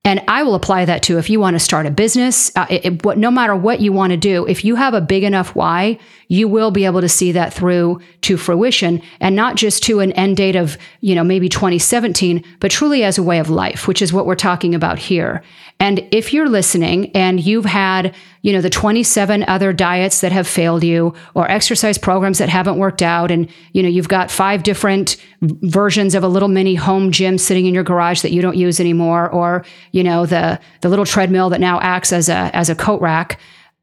And 0.09 0.25
I 0.27 0.43
will 0.43 0.55
apply 0.55 0.87
that 0.87 1.03
to 1.03 1.19
if 1.19 1.29
you 1.29 1.39
want 1.39 1.55
to 1.55 1.61
start 1.61 1.85
a 1.85 1.91
business, 1.91 2.51
uh, 2.57 2.65
it, 2.71 3.05
it, 3.05 3.19
no 3.19 3.31
matter 3.31 3.55
what 3.55 3.83
you 3.83 3.93
want 3.93 4.13
to 4.13 4.17
do, 4.17 4.47
if 4.47 4.65
you 4.65 4.75
have 4.75 4.95
a 4.95 5.03
big 5.03 5.23
enough 5.23 5.55
why, 5.55 5.99
you 6.29 6.49
will 6.49 6.71
be 6.71 6.87
able 6.87 7.03
to 7.03 7.11
see 7.11 7.33
that 7.33 7.53
through 7.53 8.01
to 8.23 8.39
fruition 8.39 9.03
and 9.21 9.37
not 9.37 9.57
just 9.57 9.83
to 9.83 10.01
an 10.01 10.13
end 10.13 10.39
date 10.39 10.57
of, 10.57 10.79
you 11.03 11.15
know, 11.15 11.23
maybe 11.23 11.47
2017, 11.47 12.43
but 12.59 12.71
truly 12.71 13.05
as 13.05 13.19
a 13.19 13.23
way 13.23 13.39
of 13.39 13.51
life, 13.51 13.87
which 13.87 14.01
is 14.01 14.11
what 14.11 14.25
we're 14.25 14.35
talking 14.35 14.75
about 14.75 14.99
here. 14.99 15.43
And 15.79 16.07
if 16.11 16.33
you're 16.33 16.49
listening 16.49 17.15
and 17.15 17.39
you've 17.39 17.67
had, 17.67 18.15
you 18.41 18.55
know, 18.55 18.63
the 18.63 18.71
27 18.71 19.43
other 19.45 19.75
diets 19.75 20.23
that 20.23 20.33
have 20.33 20.49
failed 20.49 20.85
you 20.85 21.13
or 21.35 21.51
exercise 21.51 21.99
programs 21.99 22.39
that 22.39 22.49
haven't 22.49 22.79
worked 22.79 23.03
out 23.03 23.31
and, 23.31 23.47
you 23.75 23.83
know, 23.83 23.91
you've 23.91 24.09
got 24.09 24.31
five 24.31 24.63
different 24.63 25.19
versions 25.40 26.14
of 26.14 26.25
a 26.25 26.29
little 26.29 26.49
mini 26.49 26.75
home 26.75 27.12
gym 27.12 27.38
sitting 27.38 27.67
in 27.67 27.75
your 27.75 27.85
garage 27.85 28.23
that 28.23 28.32
you 28.32 28.43
don't 28.43 28.56
use 28.56 28.81
anymore 28.81 29.29
or, 29.31 29.64
you 29.93 30.02
know, 30.02 30.26
the 30.26 30.58
the 30.81 30.88
little 30.88 31.05
treadmill 31.05 31.50
that 31.50 31.61
now 31.61 31.81
acts 31.81 32.12
as 32.12 32.29
a 32.29 32.50
as 32.55 32.69
a 32.69 32.75
coat 32.75 33.00
rack, 33.00 33.40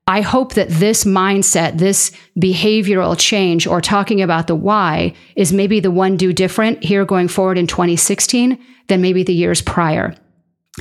I 0.08 0.22
hope 0.22 0.54
that 0.54 0.70
this 0.70 1.04
mindset, 1.04 1.80
this 1.80 2.12
behavioral 2.38 3.18
change, 3.18 3.66
or 3.66 3.82
talking 3.82 4.22
about 4.22 4.48
the 4.48 4.56
why, 4.56 5.14
is 5.36 5.52
maybe 5.52 5.80
the 5.80 5.92
one 5.92 6.16
do 6.16 6.32
different 6.32 6.84
here 6.84 7.06
going 7.06 7.28
forward 7.28 7.58
in 7.58 7.66
2016 7.66 8.60
than 8.88 9.02
maybe 9.02 9.24
the 9.24 9.34
years 9.34 9.62
prior. 9.62 10.16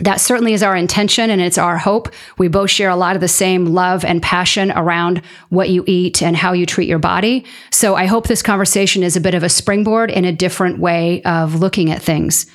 That 0.00 0.20
certainly 0.20 0.54
is 0.54 0.62
our 0.64 0.74
intention 0.74 1.30
and 1.30 1.40
it's 1.40 1.58
our 1.58 1.78
hope. 1.78 2.12
We 2.36 2.48
both 2.48 2.70
share 2.70 2.90
a 2.90 2.96
lot 2.96 3.14
of 3.14 3.20
the 3.20 3.28
same 3.28 3.66
love 3.66 4.04
and 4.04 4.20
passion 4.20 4.72
around 4.72 5.22
what 5.50 5.68
you 5.68 5.84
eat 5.86 6.20
and 6.20 6.36
how 6.36 6.52
you 6.52 6.66
treat 6.66 6.88
your 6.88 6.98
body. 6.98 7.44
So 7.70 7.94
I 7.94 8.06
hope 8.06 8.26
this 8.26 8.42
conversation 8.42 9.04
is 9.04 9.16
a 9.16 9.20
bit 9.20 9.34
of 9.34 9.44
a 9.44 9.48
springboard 9.48 10.10
in 10.10 10.24
a 10.24 10.32
different 10.32 10.80
way 10.80 11.22
of 11.22 11.60
looking 11.60 11.92
at 11.92 12.02
things. 12.02 12.46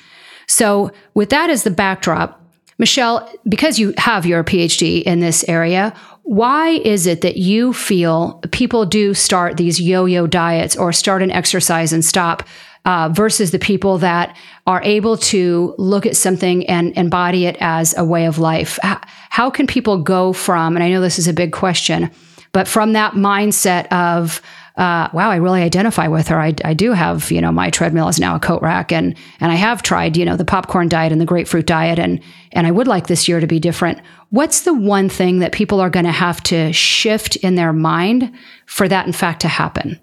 So, 0.48 0.90
with 1.14 1.30
that 1.30 1.48
as 1.48 1.62
the 1.62 1.70
backdrop, 1.70 2.44
Michelle, 2.76 3.30
because 3.48 3.78
you 3.78 3.94
have 3.98 4.26
your 4.26 4.42
PhD 4.42 5.02
in 5.02 5.20
this 5.20 5.44
area, 5.46 5.94
why 6.22 6.70
is 6.70 7.06
it 7.06 7.20
that 7.20 7.36
you 7.36 7.72
feel 7.72 8.40
people 8.50 8.84
do 8.84 9.14
start 9.14 9.56
these 9.56 9.80
yo 9.80 10.06
yo 10.06 10.26
diets 10.26 10.76
or 10.76 10.92
start 10.92 11.22
an 11.22 11.30
exercise 11.30 11.92
and 11.92 12.04
stop 12.04 12.42
uh, 12.84 13.10
versus 13.12 13.50
the 13.50 13.58
people 13.58 13.98
that 13.98 14.36
are 14.66 14.82
able 14.82 15.16
to 15.16 15.74
look 15.78 16.06
at 16.06 16.16
something 16.16 16.66
and 16.66 16.96
embody 16.96 17.46
it 17.46 17.56
as 17.60 17.96
a 17.96 18.04
way 18.04 18.26
of 18.26 18.38
life? 18.38 18.78
How, 19.30 19.50
can 19.50 19.66
people 19.66 20.02
go 20.02 20.32
from, 20.32 20.76
and 20.76 20.82
I 20.82 20.90
know 20.90 21.00
this 21.00 21.18
is 21.18 21.28
a 21.28 21.32
big 21.32 21.52
question, 21.52 22.10
but 22.52 22.66
from 22.66 22.94
that 22.94 23.12
mindset 23.12 23.86
of, 23.92 24.42
uh, 24.76 25.08
wow, 25.12 25.30
I 25.30 25.36
really 25.36 25.62
identify 25.62 26.08
with 26.08 26.28
her. 26.28 26.40
I, 26.40 26.54
I 26.64 26.74
do 26.74 26.92
have, 26.92 27.30
you 27.30 27.40
know, 27.40 27.52
my 27.52 27.70
treadmill 27.70 28.08
is 28.08 28.18
now 28.18 28.34
a 28.34 28.40
coat 28.40 28.62
rack, 28.62 28.92
and 28.92 29.14
and 29.40 29.52
I 29.52 29.56
have 29.56 29.82
tried, 29.82 30.16
you 30.16 30.24
know, 30.24 30.36
the 30.36 30.44
popcorn 30.44 30.88
diet 30.88 31.12
and 31.12 31.20
the 31.20 31.26
grapefruit 31.26 31.66
diet, 31.66 31.98
and 31.98 32.20
and 32.52 32.66
I 32.66 32.70
would 32.70 32.88
like 32.88 33.06
this 33.06 33.28
year 33.28 33.40
to 33.40 33.46
be 33.46 33.60
different. 33.60 34.00
What's 34.30 34.62
the 34.62 34.72
one 34.72 35.08
thing 35.08 35.40
that 35.40 35.52
people 35.52 35.80
are 35.80 35.90
going 35.90 36.06
to 36.06 36.12
have 36.12 36.42
to 36.44 36.72
shift 36.72 37.36
in 37.36 37.56
their 37.56 37.72
mind 37.72 38.32
for 38.66 38.88
that, 38.88 39.06
in 39.06 39.12
fact, 39.12 39.42
to 39.42 39.48
happen? 39.48 40.00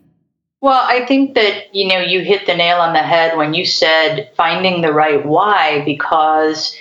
Well, 0.68 0.84
I 0.86 1.06
think 1.06 1.36
that 1.36 1.74
you 1.74 1.88
know 1.88 2.02
you 2.02 2.20
hit 2.26 2.46
the 2.46 2.54
nail 2.54 2.82
on 2.82 2.92
the 2.92 3.02
head 3.02 3.38
when 3.38 3.54
you 3.54 3.66
said 3.66 4.34
finding 4.36 4.82
the 4.82 4.92
right 4.92 5.26
why, 5.26 5.82
because 5.86 6.76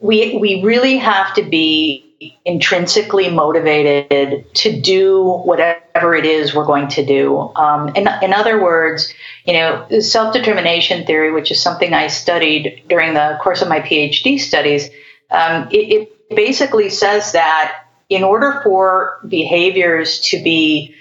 we 0.00 0.36
we 0.36 0.64
really 0.64 0.96
have 0.96 1.32
to 1.34 1.44
be 1.44 2.04
intrinsically 2.44 3.30
motivated 3.30 4.52
to 4.54 4.80
do 4.80 5.22
whatever 5.44 6.16
it 6.16 6.26
is 6.26 6.56
we're 6.56 6.66
going 6.66 6.88
to 6.88 7.06
do. 7.06 7.38
Um, 7.54 7.90
in, 7.90 8.08
in 8.20 8.32
other 8.32 8.60
words, 8.60 9.14
you 9.44 9.52
know, 9.52 9.86
self 10.00 10.34
determination 10.34 11.06
theory, 11.06 11.30
which 11.30 11.52
is 11.52 11.62
something 11.62 11.94
I 11.94 12.08
studied 12.08 12.82
during 12.88 13.14
the 13.14 13.38
course 13.40 13.62
of 13.62 13.68
my 13.68 13.78
PhD 13.78 14.40
studies, 14.40 14.90
um, 15.30 15.68
it, 15.70 15.76
it 15.76 16.34
basically 16.34 16.90
says 16.90 17.30
that 17.30 17.84
in 18.08 18.24
order 18.24 18.60
for 18.64 19.20
behaviors 19.28 20.18
to 20.30 20.42
be 20.42 20.96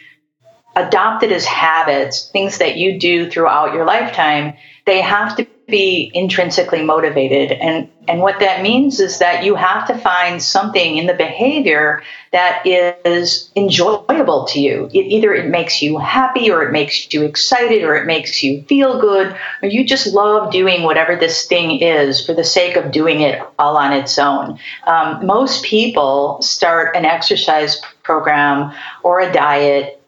adopted 0.87 1.31
as 1.31 1.45
habits, 1.45 2.29
things 2.29 2.57
that 2.59 2.77
you 2.77 2.99
do 2.99 3.29
throughout 3.29 3.73
your 3.73 3.85
lifetime, 3.85 4.55
they 4.85 5.01
have 5.01 5.37
to 5.37 5.47
be 5.69 6.11
intrinsically 6.13 6.83
motivated. 6.83 7.51
And, 7.51 7.89
and 8.07 8.21
what 8.21 8.39
that 8.39 8.63
means 8.63 8.99
is 8.99 9.19
that 9.19 9.43
you 9.43 9.55
have 9.55 9.87
to 9.87 9.97
find 9.97 10.41
something 10.41 10.97
in 10.97 11.05
the 11.05 11.13
behavior 11.13 12.01
that 12.31 12.65
is 12.65 13.51
enjoyable 13.55 14.45
to 14.45 14.59
you. 14.59 14.89
It, 14.91 15.05
either 15.05 15.33
it 15.33 15.47
makes 15.47 15.81
you 15.81 15.97
happy 15.97 16.49
or 16.51 16.63
it 16.63 16.71
makes 16.71 17.13
you 17.13 17.23
excited 17.23 17.83
or 17.83 17.95
it 17.95 18.07
makes 18.07 18.41
you 18.41 18.63
feel 18.63 18.99
good 18.99 19.37
or 19.61 19.69
you 19.69 19.85
just 19.85 20.07
love 20.07 20.51
doing 20.51 20.83
whatever 20.83 21.15
this 21.15 21.45
thing 21.45 21.79
is 21.81 22.25
for 22.25 22.33
the 22.33 22.43
sake 22.43 22.75
of 22.75 22.91
doing 22.91 23.21
it 23.21 23.41
all 23.57 23.77
on 23.77 23.93
its 23.93 24.17
own. 24.17 24.59
Um, 24.85 25.25
most 25.25 25.63
people 25.63 26.41
start 26.41 26.95
an 26.95 27.05
exercise 27.05 27.79
program 28.03 28.73
or 29.03 29.19
a 29.19 29.31
diet 29.31 29.98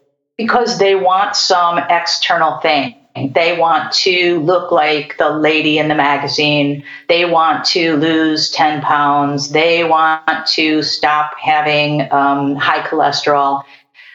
because 0.42 0.78
they 0.78 0.94
want 0.94 1.36
some 1.36 1.78
external 1.78 2.58
thing 2.60 2.96
they 3.14 3.58
want 3.58 3.92
to 3.92 4.40
look 4.40 4.72
like 4.72 5.18
the 5.18 5.28
lady 5.30 5.78
in 5.78 5.88
the 5.88 5.94
magazine. 5.94 6.84
They 7.08 7.26
want 7.26 7.66
to 7.66 7.96
lose 7.96 8.50
10 8.50 8.80
pounds. 8.80 9.50
They 9.50 9.84
want 9.84 10.46
to 10.54 10.82
stop 10.82 11.34
having 11.38 12.10
um, 12.10 12.56
high 12.56 12.86
cholesterol. 12.86 13.64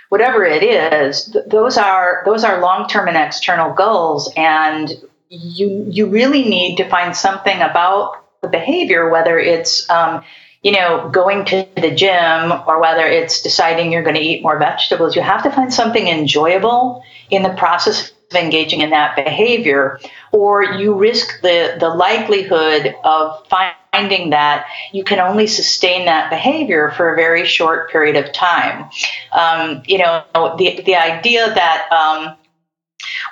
Whatever 0.10 0.46
it 0.46 0.64
is, 0.64 1.26
th- 1.26 1.46
those 1.48 1.78
are 1.78 2.24
those 2.26 2.44
are 2.44 2.62
long-term 2.62 3.10
and 3.10 3.18
external 3.18 3.74
goals, 3.74 4.32
and 4.38 4.90
you 5.30 5.86
you 5.90 6.08
really 6.08 6.46
need 6.46 6.78
to 6.78 6.90
find 6.90 7.16
something 7.16 7.62
about 7.62 8.24
the 8.42 8.48
behavior, 8.48 9.10
whether 9.10 9.38
it's 9.38 9.88
um, 9.90 10.24
you 10.62 10.72
know, 10.72 11.10
going 11.10 11.46
to 11.46 11.68
the 11.76 11.92
gym 11.92 12.52
or 12.68 12.82
whether 12.82 13.06
it's 13.06 13.42
deciding 13.42 13.92
you're 13.92 14.04
going 14.04 14.16
to 14.16 14.22
eat 14.22 14.42
more 14.42 14.58
vegetables, 14.58 15.16
you 15.16 15.22
have 15.22 15.44
to 15.44 15.52
find 15.52 15.74
something 15.74 16.08
enjoyable 16.08 17.04
in 17.30 17.44
the 17.44 17.54
process 17.54 18.10
of 18.10 18.36
engaging 18.36 18.82
in 18.82 18.90
that 18.90 19.16
behavior, 19.16 20.00
or 20.32 20.64
you 20.64 20.94
risk 20.94 21.42
the, 21.42 21.78
the 21.80 21.90
likelihood 21.90 22.96
of 23.04 23.48
finding 23.48 24.32
that 24.32 24.66
you 24.92 25.04
can 25.04 25.20
only 25.20 25.48
sustain 25.48 26.06
that 26.06 26.30
behavior 26.30 26.92
for 26.98 27.14
a 27.14 27.16
very 27.16 27.46
short 27.46 27.90
period 27.90 28.16
of 28.18 28.34
time. 28.34 28.90
Um, 29.32 29.84
you 29.86 30.00
know, 30.00 30.24
the, 30.58 30.82
the 30.86 30.96
idea 30.96 31.48
that 31.54 31.88
um, 31.92 32.36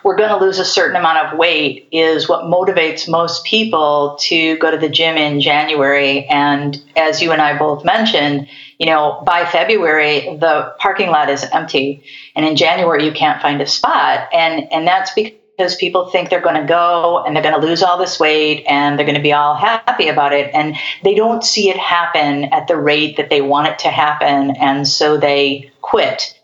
we're 0.04 0.16
going 0.16 0.30
to 0.30 0.38
lose 0.38 0.60
a 0.60 0.66
certain 0.66 0.96
amount 0.96 1.28
of 1.28 1.38
weight 1.38 1.88
is 1.92 2.30
what 2.30 2.46
motivates 2.46 3.10
most 3.10 3.44
people 3.44 4.18
to 4.22 4.56
go 4.58 4.70
to 4.70 4.78
the 4.78 4.88
gym 4.88 5.18
in 5.18 5.42
January. 5.42 6.26
And 6.26 6.80
as 6.96 7.22
you 7.22 7.32
and 7.32 7.42
I 7.42 7.58
both 7.58 7.84
mentioned, 7.84 8.48
you 8.78 8.86
know, 8.86 9.24
by 9.26 9.46
February, 9.46 10.38
the 10.38 10.76
parking 10.78 11.10
lot 11.10 11.30
is 11.30 11.44
empty. 11.52 12.04
And 12.36 12.46
in 12.46 12.56
January, 12.56 13.04
you 13.04 13.14
can't 13.14 13.42
find 13.42 13.60
a 13.62 13.66
spot. 13.66 14.30
And, 14.32 14.72
and 14.72 14.88
that's 14.88 15.12
because 15.14 15.76
people 15.78 16.10
think 16.10 16.30
they're 16.30 16.40
going 16.40 16.62
to 16.62 16.68
go 16.68 17.24
and 17.26 17.36
they're 17.36 17.44
going 17.44 17.60
to 17.60 17.66
lose 17.66 17.82
all 17.82 17.98
this 17.98 18.20
weight 18.20 18.64
and 18.68 19.00
they're 19.00 19.08
going 19.08 19.18
to 19.18 19.24
be 19.24 19.34
all 19.34 19.56
happy 19.56 20.10
about 20.10 20.34
it. 20.34 20.54
And 20.54 20.76
they 21.04 21.16
don't 21.16 21.44
see 21.44 21.70
it 21.70 21.78
happen 21.78 22.46
at 22.54 22.68
the 22.68 22.78
rate 22.78 23.18
that 23.18 23.32
they 23.32 23.42
want 23.42 23.70
it 23.70 23.80
to 23.80 23.90
happen. 23.90 24.56
And 24.58 24.88
so 24.88 25.18
they 25.18 25.72
quit. 25.82 26.40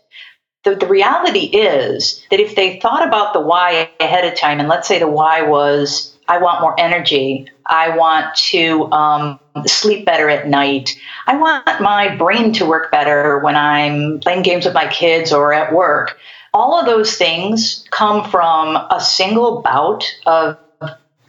The, 0.64 0.76
the 0.76 0.86
reality 0.86 1.46
is 1.46 2.22
that 2.30 2.40
if 2.40 2.54
they 2.54 2.78
thought 2.80 3.06
about 3.06 3.32
the 3.32 3.40
why 3.40 3.90
ahead 3.98 4.24
of 4.24 4.38
time, 4.38 4.60
and 4.60 4.68
let's 4.68 4.86
say 4.86 4.98
the 4.98 5.08
why 5.08 5.42
was, 5.42 6.16
I 6.28 6.38
want 6.38 6.60
more 6.60 6.78
energy, 6.78 7.50
I 7.66 7.96
want 7.96 8.34
to 8.36 8.90
um, 8.92 9.40
sleep 9.66 10.06
better 10.06 10.28
at 10.28 10.46
night. 10.48 10.96
I 11.26 11.36
want 11.36 11.80
my 11.80 12.14
brain 12.16 12.52
to 12.54 12.66
work 12.66 12.90
better 12.92 13.38
when 13.40 13.56
I'm 13.56 14.20
playing 14.20 14.42
games 14.42 14.64
with 14.64 14.74
my 14.74 14.86
kids 14.86 15.32
or 15.32 15.52
at 15.52 15.72
work. 15.72 16.16
All 16.54 16.78
of 16.78 16.86
those 16.86 17.16
things 17.16 17.84
come 17.90 18.30
from 18.30 18.76
a 18.76 19.00
single 19.00 19.62
bout 19.62 20.04
of 20.26 20.58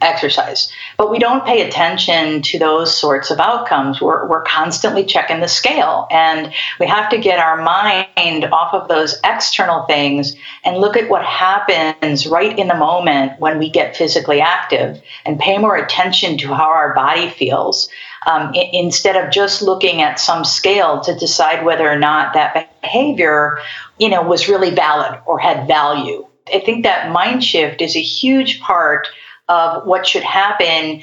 exercise. 0.04 0.70
But 0.96 1.10
we 1.10 1.18
don't 1.18 1.44
pay 1.44 1.66
attention 1.66 2.42
to 2.42 2.58
those 2.58 2.96
sorts 2.96 3.30
of 3.30 3.40
outcomes. 3.40 4.00
We're, 4.00 4.28
we're 4.28 4.42
constantly 4.42 5.04
checking 5.04 5.40
the 5.40 5.48
scale. 5.48 6.06
And 6.10 6.52
we 6.78 6.86
have 6.86 7.10
to 7.10 7.18
get 7.18 7.38
our 7.38 7.62
mind 7.62 8.44
off 8.44 8.74
of 8.74 8.88
those 8.88 9.18
external 9.24 9.84
things 9.86 10.36
and 10.64 10.78
look 10.78 10.96
at 10.96 11.08
what 11.08 11.24
happens 11.24 12.26
right 12.26 12.56
in 12.58 12.68
the 12.68 12.74
moment 12.74 13.40
when 13.40 13.58
we 13.58 13.70
get 13.70 13.96
physically 13.96 14.40
active 14.40 15.02
and 15.24 15.38
pay 15.38 15.58
more 15.58 15.76
attention 15.76 16.38
to 16.38 16.48
how 16.48 16.68
our 16.68 16.94
body 16.94 17.28
feels. 17.30 17.88
Um, 18.26 18.54
instead 18.72 19.16
of 19.22 19.30
just 19.30 19.60
looking 19.60 20.00
at 20.00 20.18
some 20.18 20.44
scale 20.44 21.00
to 21.00 21.14
decide 21.14 21.64
whether 21.64 21.90
or 21.90 21.98
not 21.98 22.32
that 22.32 22.80
behavior, 22.80 23.58
you 23.98 24.08
know, 24.08 24.22
was 24.22 24.48
really 24.48 24.70
valid 24.70 25.20
or 25.26 25.38
had 25.38 25.66
value. 25.66 26.26
I 26.52 26.60
think 26.60 26.84
that 26.84 27.10
mind 27.10 27.42
shift 27.42 27.80
is 27.80 27.96
a 27.96 28.02
huge 28.02 28.60
part 28.60 29.08
of 29.48 29.86
what 29.86 30.06
should 30.06 30.22
happen 30.22 31.02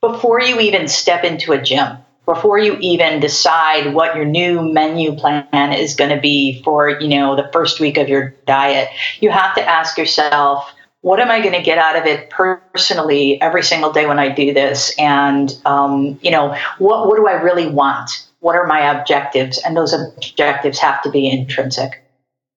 before 0.00 0.40
you 0.40 0.60
even 0.60 0.88
step 0.88 1.24
into 1.24 1.52
a 1.52 1.60
gym, 1.60 1.98
before 2.24 2.58
you 2.58 2.76
even 2.80 3.20
decide 3.20 3.94
what 3.94 4.16
your 4.16 4.24
new 4.24 4.60
menu 4.60 5.14
plan 5.14 5.72
is 5.72 5.94
going 5.94 6.10
to 6.10 6.20
be 6.20 6.62
for, 6.62 6.90
you 7.00 7.08
know, 7.08 7.36
the 7.36 7.48
first 7.52 7.80
week 7.80 7.96
of 7.96 8.08
your 8.08 8.34
diet. 8.46 8.88
You 9.20 9.30
have 9.30 9.54
to 9.54 9.62
ask 9.62 9.96
yourself, 9.96 10.70
what 11.02 11.20
am 11.20 11.30
I 11.30 11.40
going 11.40 11.54
to 11.54 11.62
get 11.62 11.78
out 11.78 11.96
of 11.96 12.04
it 12.04 12.30
personally 12.30 13.40
every 13.40 13.62
single 13.62 13.92
day 13.92 14.06
when 14.06 14.18
I 14.18 14.28
do 14.28 14.52
this? 14.52 14.92
And, 14.98 15.56
um, 15.64 16.18
you 16.20 16.32
know, 16.32 16.56
what, 16.78 17.06
what 17.06 17.16
do 17.16 17.28
I 17.28 17.40
really 17.40 17.68
want? 17.68 18.26
What 18.40 18.56
are 18.56 18.66
my 18.66 18.90
objectives? 18.98 19.58
And 19.58 19.76
those 19.76 19.92
objectives 19.92 20.78
have 20.80 21.02
to 21.02 21.10
be 21.10 21.28
intrinsic. 21.30 22.02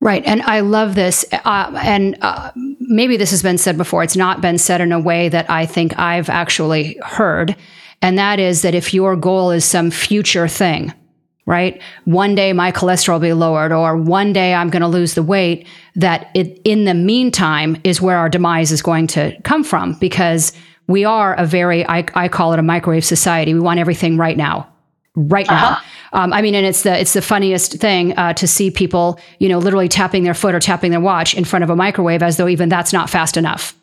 Right. 0.01 0.23
And 0.25 0.41
I 0.43 0.61
love 0.61 0.95
this. 0.95 1.25
Uh, 1.31 1.77
and 1.83 2.17
uh, 2.21 2.51
maybe 2.79 3.17
this 3.17 3.31
has 3.31 3.43
been 3.43 3.57
said 3.57 3.77
before. 3.77 4.01
It's 4.01 4.15
not 4.15 4.39
been 4.39 4.57
said 4.57 4.79
in 4.79 4.93
a 4.93 4.99
way 4.99 5.27
that 5.27 5.49
I 5.49 5.65
think 5.65 5.97
I've 5.99 6.29
actually 6.29 6.97
heard. 7.03 7.55
And 8.01 8.17
that 8.17 8.39
is 8.39 8.61
that 8.61 8.73
if 8.73 8.93
your 8.93 9.17
goal 9.17 9.51
is 9.51 9.65
some 9.65 9.91
future 9.91 10.47
thing, 10.47 10.93
right? 11.45 11.81
One 12.05 12.33
day 12.33 12.53
my 12.53 12.71
cholesterol 12.71 13.13
will 13.13 13.19
be 13.19 13.33
lowered, 13.33 13.73
or 13.73 13.97
one 13.97 14.31
day 14.31 14.53
I'm 14.53 14.69
going 14.69 14.83
to 14.83 14.87
lose 14.87 15.15
the 15.15 15.23
weight, 15.23 15.67
that 15.95 16.29
it, 16.33 16.61
in 16.63 16.85
the 16.85 16.93
meantime 16.93 17.75
is 17.83 17.99
where 17.99 18.17
our 18.17 18.29
demise 18.29 18.71
is 18.71 18.81
going 18.81 19.07
to 19.07 19.35
come 19.41 19.65
from 19.65 19.93
because 19.93 20.53
we 20.87 21.03
are 21.03 21.33
a 21.33 21.45
very, 21.45 21.85
I, 21.85 22.05
I 22.13 22.29
call 22.29 22.53
it 22.53 22.59
a 22.59 22.63
microwave 22.63 23.03
society. 23.03 23.53
We 23.53 23.59
want 23.59 23.79
everything 23.79 24.15
right 24.15 24.37
now 24.37 24.71
right 25.15 25.47
now. 25.47 25.71
Uh-huh. 25.71 25.85
Um, 26.13 26.33
I 26.33 26.41
mean, 26.41 26.55
and 26.55 26.65
it's 26.65 26.83
the 26.83 26.97
it's 26.97 27.13
the 27.13 27.21
funniest 27.21 27.73
thing 27.73 28.17
uh, 28.17 28.33
to 28.33 28.47
see 28.47 28.71
people, 28.71 29.19
you 29.39 29.49
know, 29.49 29.59
literally 29.59 29.87
tapping 29.87 30.23
their 30.23 30.33
foot 30.33 30.55
or 30.55 30.59
tapping 30.59 30.91
their 30.91 30.99
watch 30.99 31.35
in 31.35 31.45
front 31.45 31.63
of 31.63 31.69
a 31.69 31.75
microwave 31.75 32.23
as 32.23 32.37
though 32.37 32.47
even 32.47 32.69
that's 32.69 32.93
not 32.93 33.09
fast 33.09 33.37
enough. 33.37 33.75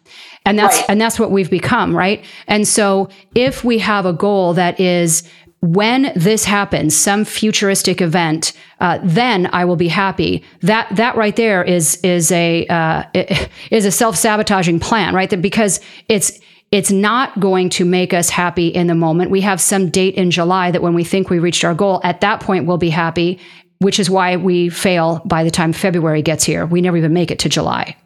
And 0.45 0.59
that's 0.59 0.77
right. 0.79 0.91
and 0.91 1.01
that's 1.01 1.19
what 1.19 1.31
we've 1.31 1.51
become, 1.51 1.97
right? 1.97 2.25
And 2.47 2.67
so 2.67 3.09
if 3.35 3.65
we 3.65 3.79
have 3.79 4.07
a 4.07 4.13
goal 4.13 4.55
that 4.55 4.79
is 4.79 5.29
when 5.61 6.13
this 6.15 6.45
happens, 6.45 6.97
some 6.97 7.25
futuristic 7.25 8.01
event, 8.01 8.53
uh, 8.81 8.99
then 9.03 9.49
I 9.53 9.65
will 9.65 9.77
be 9.77 9.89
happy. 9.89 10.45
That 10.63 10.95
that 10.95 11.17
right 11.17 11.35
there 11.35 11.65
is 11.65 11.97
is 12.03 12.31
a 12.31 12.67
uh, 12.67 13.05
is 13.71 13.85
a 13.85 13.91
self 13.91 14.17
sabotaging 14.17 14.81
plan, 14.81 15.15
right? 15.15 15.31
That 15.31 15.43
because 15.43 15.81
it's 16.09 16.39
it's 16.73 16.91
not 16.91 17.39
going 17.39 17.71
to 17.71 17.85
make 17.85 18.13
us 18.13 18.29
happy 18.29 18.69
in 18.69 18.87
the 18.87 18.95
moment. 18.95 19.31
We 19.31 19.41
have 19.43 19.61
some 19.61 19.89
date 19.89 20.15
in 20.15 20.31
July 20.31 20.71
that 20.71 20.83
when 20.83 20.95
we 20.95 21.05
think 21.05 21.31
we 21.31 21.39
reached 21.39 21.65
our 21.65 21.75
goal, 21.75 22.01
at 22.03 22.21
that 22.23 22.41
point 22.41 22.67
we'll 22.67 22.77
be 22.77 22.91
happy, 22.91 23.39
which 23.79 24.01
is 24.01 24.11
why 24.11 24.37
we 24.37 24.69
fail 24.69 25.23
by 25.25 25.45
the 25.45 25.51
time 25.51 25.73
February 25.73 26.23
gets 26.23 26.45
here. 26.45 26.67
We 26.67 26.81
never 26.81 26.97
even 26.97 27.13
make 27.13 27.31
it 27.31 27.39
to 27.41 27.49
July. 27.49 27.97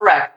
Correct. 0.00 0.36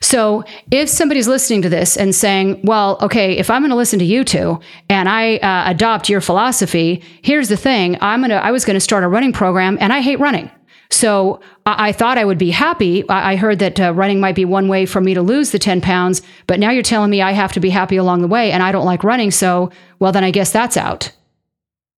So 0.00 0.44
if 0.70 0.88
somebody's 0.90 1.26
listening 1.26 1.62
to 1.62 1.68
this 1.70 1.96
and 1.96 2.14
saying, 2.14 2.60
well, 2.64 2.98
okay, 3.00 3.38
if 3.38 3.50
I'm 3.50 3.62
going 3.62 3.70
to 3.70 3.76
listen 3.76 3.98
to 3.98 4.04
you 4.04 4.24
two 4.24 4.60
and 4.90 5.08
I 5.08 5.36
uh, 5.38 5.70
adopt 5.70 6.08
your 6.08 6.20
philosophy, 6.20 7.02
here's 7.22 7.48
the 7.48 7.56
thing. 7.56 7.96
I'm 8.02 8.20
going 8.20 8.30
to, 8.30 8.36
I 8.36 8.50
was 8.50 8.64
going 8.64 8.74
to 8.74 8.80
start 8.80 9.04
a 9.04 9.08
running 9.08 9.32
program 9.32 9.78
and 9.80 9.92
I 9.92 10.02
hate 10.02 10.20
running. 10.20 10.50
So 10.90 11.40
I, 11.64 11.88
I 11.88 11.92
thought 11.92 12.18
I 12.18 12.24
would 12.24 12.38
be 12.38 12.50
happy. 12.50 13.08
I, 13.08 13.32
I 13.32 13.36
heard 13.36 13.58
that 13.58 13.80
uh, 13.80 13.92
running 13.94 14.20
might 14.20 14.34
be 14.34 14.44
one 14.44 14.68
way 14.68 14.86
for 14.86 15.00
me 15.00 15.14
to 15.14 15.22
lose 15.22 15.50
the 15.50 15.58
10 15.58 15.80
pounds, 15.80 16.22
but 16.46 16.60
now 16.60 16.70
you're 16.70 16.82
telling 16.82 17.10
me 17.10 17.22
I 17.22 17.32
have 17.32 17.52
to 17.52 17.60
be 17.60 17.70
happy 17.70 17.96
along 17.96 18.22
the 18.22 18.28
way 18.28 18.52
and 18.52 18.62
I 18.62 18.72
don't 18.72 18.86
like 18.86 19.04
running. 19.04 19.30
So, 19.30 19.70
well, 19.98 20.12
then 20.12 20.24
I 20.24 20.30
guess 20.30 20.52
that's 20.52 20.76
out. 20.76 21.12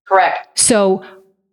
Correct. 0.07 0.59
So, 0.59 1.04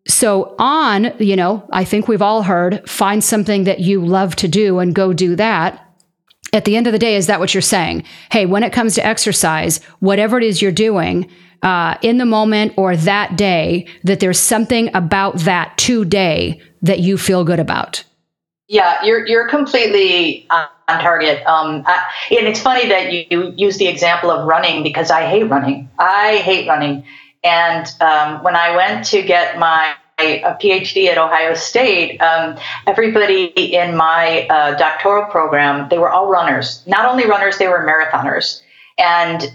so 0.08 0.56
on, 0.60 1.13
you 1.20 1.36
know, 1.36 1.68
I 1.74 1.84
think 1.84 2.08
we've 2.08 2.22
all 2.22 2.44
heard 2.44 2.88
find 2.89 3.24
something 3.24 3.63
that 3.65 3.80
you 3.80 4.06
love 4.06 4.36
to 4.38 4.48
do 4.48 4.80
and 4.80 4.94
go 4.94 5.13
do 5.13 5.36
that. 5.36 5.82
At 6.54 6.63
the 6.63 6.77
end 6.77 6.88
of 6.88 6.94
the 6.94 7.00
day, 7.00 7.15
is 7.15 7.27
that 7.27 7.39
what 7.39 7.54
you're 7.54 7.62
saying? 7.62 8.04
Hey, 8.32 8.46
when 8.46 8.63
it 8.63 8.72
comes 8.72 8.96
to 8.96 9.06
exercise, 9.06 9.84
whatever 10.00 10.38
it 10.38 10.44
is 10.44 10.62
you're 10.62 10.72
doing, 10.72 11.30
uh, 11.63 11.98
in 12.01 12.18
the 12.18 12.25
moment 12.25 12.74
or 12.77 12.96
that 12.96 13.36
day, 13.36 13.88
that 14.04 14.20
there's 14.20 14.39
something 14.39 14.96
about 14.96 15.39
that 15.39 15.77
today 15.77 16.62
that 16.86 17.00
you 17.00 17.18
feel 17.18 17.44
good 17.44 17.60
about? 17.60 18.04
Yeah, 18.68 19.04
you're 19.04 19.27
you're 19.27 19.48
completely 19.48 20.48
on 20.50 20.68
target. 20.88 21.46
Um, 21.46 21.84
I, 21.86 22.12
and 22.32 22.48
it's 22.48 22.60
funny 22.60 22.88
that 22.89 23.12
you, 23.12 23.25
you, 23.30 23.54
use 23.56 23.77
the 23.77 23.88
example 23.88 24.32
of 24.32 24.48
running 24.48 24.82
because 24.82 25.12
I 25.12 25.27
hate 25.27 25.44
running. 25.44 25.89
I 26.00 26.38
hate 26.38 26.68
running. 26.68 27.06
And 27.44 27.88
um, 28.01 28.44
when 28.44 28.56
I 28.56 28.75
went 28.75 29.06
to 29.08 29.22
get 29.22 29.60
my 29.60 29.96
a 30.18 30.58
PhD 30.62 31.08
at 31.08 31.18
Ohio 31.18 31.54
State, 31.56 32.22
um, 32.22 32.58
everybody 32.88 33.46
in 33.46 33.98
my 33.98 34.48
uh, 34.48 34.77
doctoral 34.77 35.25
program, 35.25 35.89
they 35.89 35.98
were 35.98 36.10
all 36.10 36.30
runners. 36.30 36.82
Not 36.88 37.06
only 37.06 37.27
runners, 37.27 37.58
they 37.58 37.68
were 37.68 37.86
marathoners. 37.86 38.62
And 38.98 39.54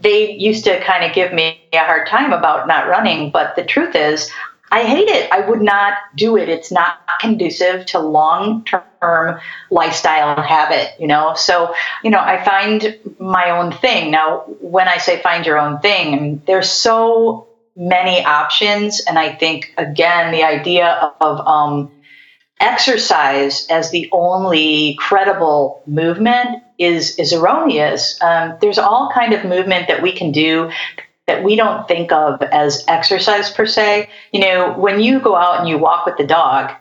they 0.00 0.32
used 0.32 0.64
to 0.64 0.80
kind 0.80 1.04
of 1.04 1.14
give 1.14 1.34
me 1.34 1.60
a 1.74 1.80
hard 1.80 2.08
time 2.08 2.32
about 2.32 2.66
not 2.66 2.88
running, 2.88 3.30
but 3.30 3.56
the 3.56 3.62
truth 3.62 3.94
is, 3.94 4.30
I 4.70 4.84
hate 4.84 5.08
it. 5.08 5.30
I 5.32 5.40
would 5.40 5.60
not 5.60 5.94
do 6.14 6.36
it. 6.36 6.48
It's 6.48 6.70
not 6.70 7.00
conducive 7.20 7.86
to 7.86 7.98
long 7.98 8.64
term 8.64 9.40
lifestyle 9.70 10.40
habit, 10.40 10.92
you 11.00 11.08
know? 11.08 11.34
So, 11.34 11.74
you 12.04 12.10
know, 12.10 12.20
I 12.20 12.44
find 12.44 12.98
my 13.18 13.50
own 13.50 13.72
thing. 13.72 14.12
Now, 14.12 14.44
when 14.60 14.86
I 14.86 14.98
say 14.98 15.20
find 15.20 15.44
your 15.44 15.58
own 15.58 15.80
thing, 15.80 16.14
I 16.14 16.20
mean, 16.20 16.42
there's 16.46 16.70
so 16.70 17.48
many 17.74 18.24
options. 18.24 19.00
And 19.00 19.18
I 19.18 19.34
think, 19.34 19.74
again, 19.76 20.32
the 20.32 20.44
idea 20.44 21.14
of 21.20 21.46
um, 21.46 21.90
exercise 22.60 23.66
as 23.68 23.90
the 23.90 24.08
only 24.12 24.96
credible 25.00 25.82
movement 25.86 26.62
is, 26.78 27.18
is 27.18 27.32
erroneous. 27.32 28.22
Um, 28.22 28.56
there's 28.60 28.78
all 28.78 29.10
kind 29.12 29.32
of 29.32 29.44
movement 29.44 29.88
that 29.88 30.00
we 30.00 30.12
can 30.12 30.30
do 30.30 30.70
that 31.30 31.44
we 31.44 31.54
don't 31.54 31.86
think 31.86 32.10
of 32.10 32.42
as 32.42 32.84
exercise 32.88 33.50
per 33.52 33.66
se. 33.66 34.10
You 34.32 34.40
know, 34.40 34.72
when 34.72 35.00
you 35.00 35.20
go 35.20 35.36
out 35.36 35.60
and 35.60 35.68
you 35.68 35.78
walk 35.78 36.06
with 36.06 36.16
the 36.16 36.26
dog, 36.26 36.72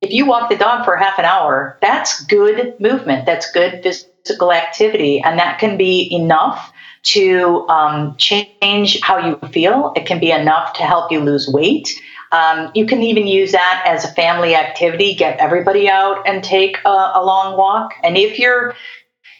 if 0.00 0.10
you 0.10 0.26
walk 0.26 0.50
the 0.50 0.56
dog 0.56 0.84
for 0.84 0.96
half 0.96 1.18
an 1.18 1.24
hour, 1.24 1.78
that's 1.80 2.24
good 2.24 2.78
movement. 2.80 3.24
That's 3.24 3.50
good 3.52 3.82
physical 3.82 4.52
activity. 4.52 5.20
And 5.20 5.38
that 5.38 5.60
can 5.60 5.76
be 5.76 6.12
enough 6.12 6.72
to 7.04 7.66
um, 7.68 8.16
change 8.16 9.00
how 9.02 9.18
you 9.18 9.48
feel. 9.48 9.92
It 9.94 10.06
can 10.06 10.18
be 10.18 10.32
enough 10.32 10.72
to 10.74 10.82
help 10.82 11.12
you 11.12 11.20
lose 11.20 11.48
weight. 11.48 11.88
Um, 12.32 12.72
you 12.74 12.86
can 12.86 13.00
even 13.02 13.28
use 13.28 13.52
that 13.52 13.84
as 13.86 14.04
a 14.04 14.12
family 14.14 14.56
activity. 14.56 15.14
Get 15.14 15.38
everybody 15.38 15.88
out 15.88 16.26
and 16.26 16.42
take 16.42 16.78
a, 16.84 17.12
a 17.14 17.22
long 17.24 17.56
walk. 17.56 17.92
And 18.02 18.16
if 18.16 18.40
you're 18.40 18.74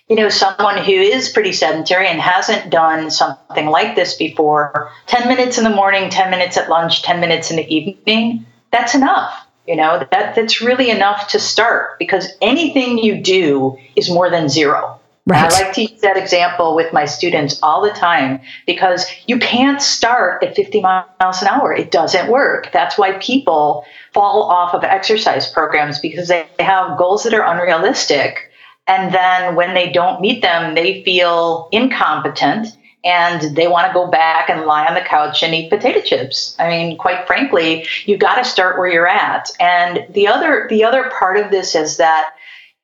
you 0.09 0.17
know, 0.17 0.29
someone 0.29 0.79
who 0.79 0.93
is 0.93 1.31
pretty 1.31 1.53
sedentary 1.53 2.09
and 2.09 2.21
hasn't 2.21 2.71
done 2.71 3.11
something 3.11 3.67
like 3.67 3.97
this 3.97 4.15
before, 4.15 4.91
10 5.07 5.29
minutes 5.29 5.57
in 5.57 5.65
the 5.65 5.71
morning, 5.71 6.11
10 6.11 6.31
minutes 6.31 6.57
at 6.59 6.69
lunch, 6.69 7.03
10 7.03 7.21
minutes 7.21 7.51
in 7.51 7.57
the 7.57 7.75
evening, 7.75 8.45
that's 8.71 8.95
enough. 8.95 9.47
You 9.67 9.77
know, 9.77 10.07
that 10.11 10.35
that's 10.35 10.61
really 10.61 10.91
enough 10.91 11.29
to 11.29 11.39
start 11.39 11.99
because 11.99 12.29
anything 12.43 12.99
you 12.99 13.23
do 13.23 13.79
is 13.97 14.11
more 14.11 14.29
than 14.29 14.51
zero. 14.51 15.01
Right. 15.27 15.51
I 15.51 15.65
like 15.65 15.73
to 15.77 15.83
use 15.83 16.03
that 16.03 16.19
example 16.19 16.77
with 16.77 16.93
my 16.93 17.07
students 17.07 17.59
all 17.63 17.81
the 17.81 17.89
time 17.89 18.41
because 18.67 19.07
you 19.27 19.39
can't 19.39 19.81
start 19.81 20.45
at 20.45 20.55
50 20.55 20.83
miles 20.83 21.41
an 21.41 21.49
hour. 21.49 21.73
It 21.73 21.91
doesn't 21.91 22.31
work. 22.31 22.73
That's 22.75 22.99
why 22.99 23.13
people 23.13 23.87
fall 24.13 24.43
off 24.43 24.75
of 24.75 24.85
exercise 24.85 25.51
programs 25.51 25.99
because 25.99 26.29
they 26.29 26.47
have 26.59 26.99
goals 26.99 27.23
that 27.23 27.33
are 27.33 27.43
unrealistic 27.43 28.51
and 28.87 29.15
then 29.15 29.55
when 29.55 29.75
they 29.75 29.91
don't 29.91 30.21
meet 30.21 30.43
them, 30.43 30.75
they 30.75 31.03
feel 31.05 31.69
incompetent 31.73 32.77
and 33.05 33.55
they 33.55 33.69
want 33.69 33.87
to 33.87 33.93
go 33.93 34.07
back 34.07 34.49
and 34.49 34.63
lie 34.63 34.87
on 34.87 34.95
the 34.95 35.01
couch 35.01 35.43
and 35.43 35.55
eat 35.55 35.71
potato 35.71 36.01
chips. 36.01 36.57
I 36.59 36.69
mean, 36.69 36.97
quite 36.97 37.27
frankly, 37.27 37.87
you 38.07 38.17
got 38.17 38.37
to 38.37 38.45
start 38.45 38.79
where 38.79 38.91
you're 38.91 39.07
at. 39.07 39.51
And 39.61 40.07
the 40.11 40.29
other 40.29 40.67
the 40.71 40.85
other 40.85 41.11
part 41.11 41.37
of 41.37 41.51
this 41.51 41.75
is 41.75 41.99
that 41.99 42.35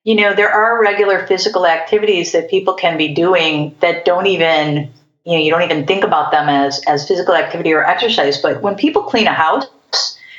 you 0.04 0.14
know, 0.14 0.33
there 0.35 0.50
are 0.50 0.80
regular 0.80 1.26
physical 1.26 1.66
activities 1.66 2.33
that 2.33 2.49
people 2.49 2.73
can 2.73 2.97
be 2.97 3.12
doing 3.12 3.75
that 3.80 4.04
don't 4.07 4.26
even 4.26 4.90
you 5.25 5.33
know, 5.33 5.38
you 5.38 5.50
don't 5.50 5.62
even 5.62 5.87
think 5.87 6.04
about 6.04 6.33
them 6.33 6.49
as 6.49 6.83
as 6.87 7.07
physical 7.07 7.35
activity 7.35 7.73
or 7.73 7.85
exercise, 7.85 8.38
but 8.38 8.62
when 8.62 8.75
people 8.75 9.02
clean 9.02 9.26
a 9.26 9.35
house, 9.35 9.66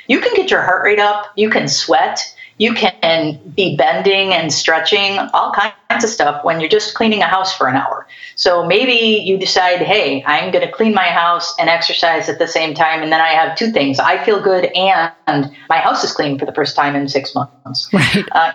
you 0.08 0.20
can 0.20 0.34
get 0.34 0.50
your 0.50 0.62
heart 0.62 0.84
rate 0.84 0.98
up, 0.98 1.26
you 1.36 1.50
can 1.50 1.68
sweat, 1.68 2.20
you 2.58 2.74
can 2.74 3.40
be 3.56 3.76
bending 3.76 4.32
and 4.32 4.52
stretching, 4.52 5.18
all 5.32 5.52
kinds 5.52 6.04
of 6.04 6.10
stuff 6.10 6.44
when 6.44 6.60
you're 6.60 6.68
just 6.68 6.94
cleaning 6.94 7.20
a 7.20 7.26
house 7.26 7.56
for 7.56 7.68
an 7.68 7.76
hour. 7.76 8.06
So 8.36 8.64
maybe 8.66 9.22
you 9.24 9.38
decide, 9.38 9.80
hey, 9.80 10.22
I'm 10.24 10.52
going 10.52 10.66
to 10.66 10.72
clean 10.72 10.94
my 10.94 11.08
house 11.08 11.54
and 11.58 11.68
exercise 11.68 12.28
at 12.28 12.38
the 12.38 12.46
same 12.46 12.74
time. 12.74 13.02
And 13.02 13.12
then 13.12 13.20
I 13.20 13.30
have 13.30 13.56
two 13.56 13.72
things 13.72 13.98
I 13.98 14.22
feel 14.24 14.40
good 14.42 14.66
and 14.76 15.50
my 15.68 15.78
house 15.78 16.04
is 16.04 16.12
clean 16.12 16.38
for 16.38 16.46
the 16.46 16.54
first 16.54 16.76
time 16.76 16.94
in 16.94 17.08
six 17.08 17.34
months. 17.34 17.88
Right. 17.92 18.24
Uh, 18.32 18.52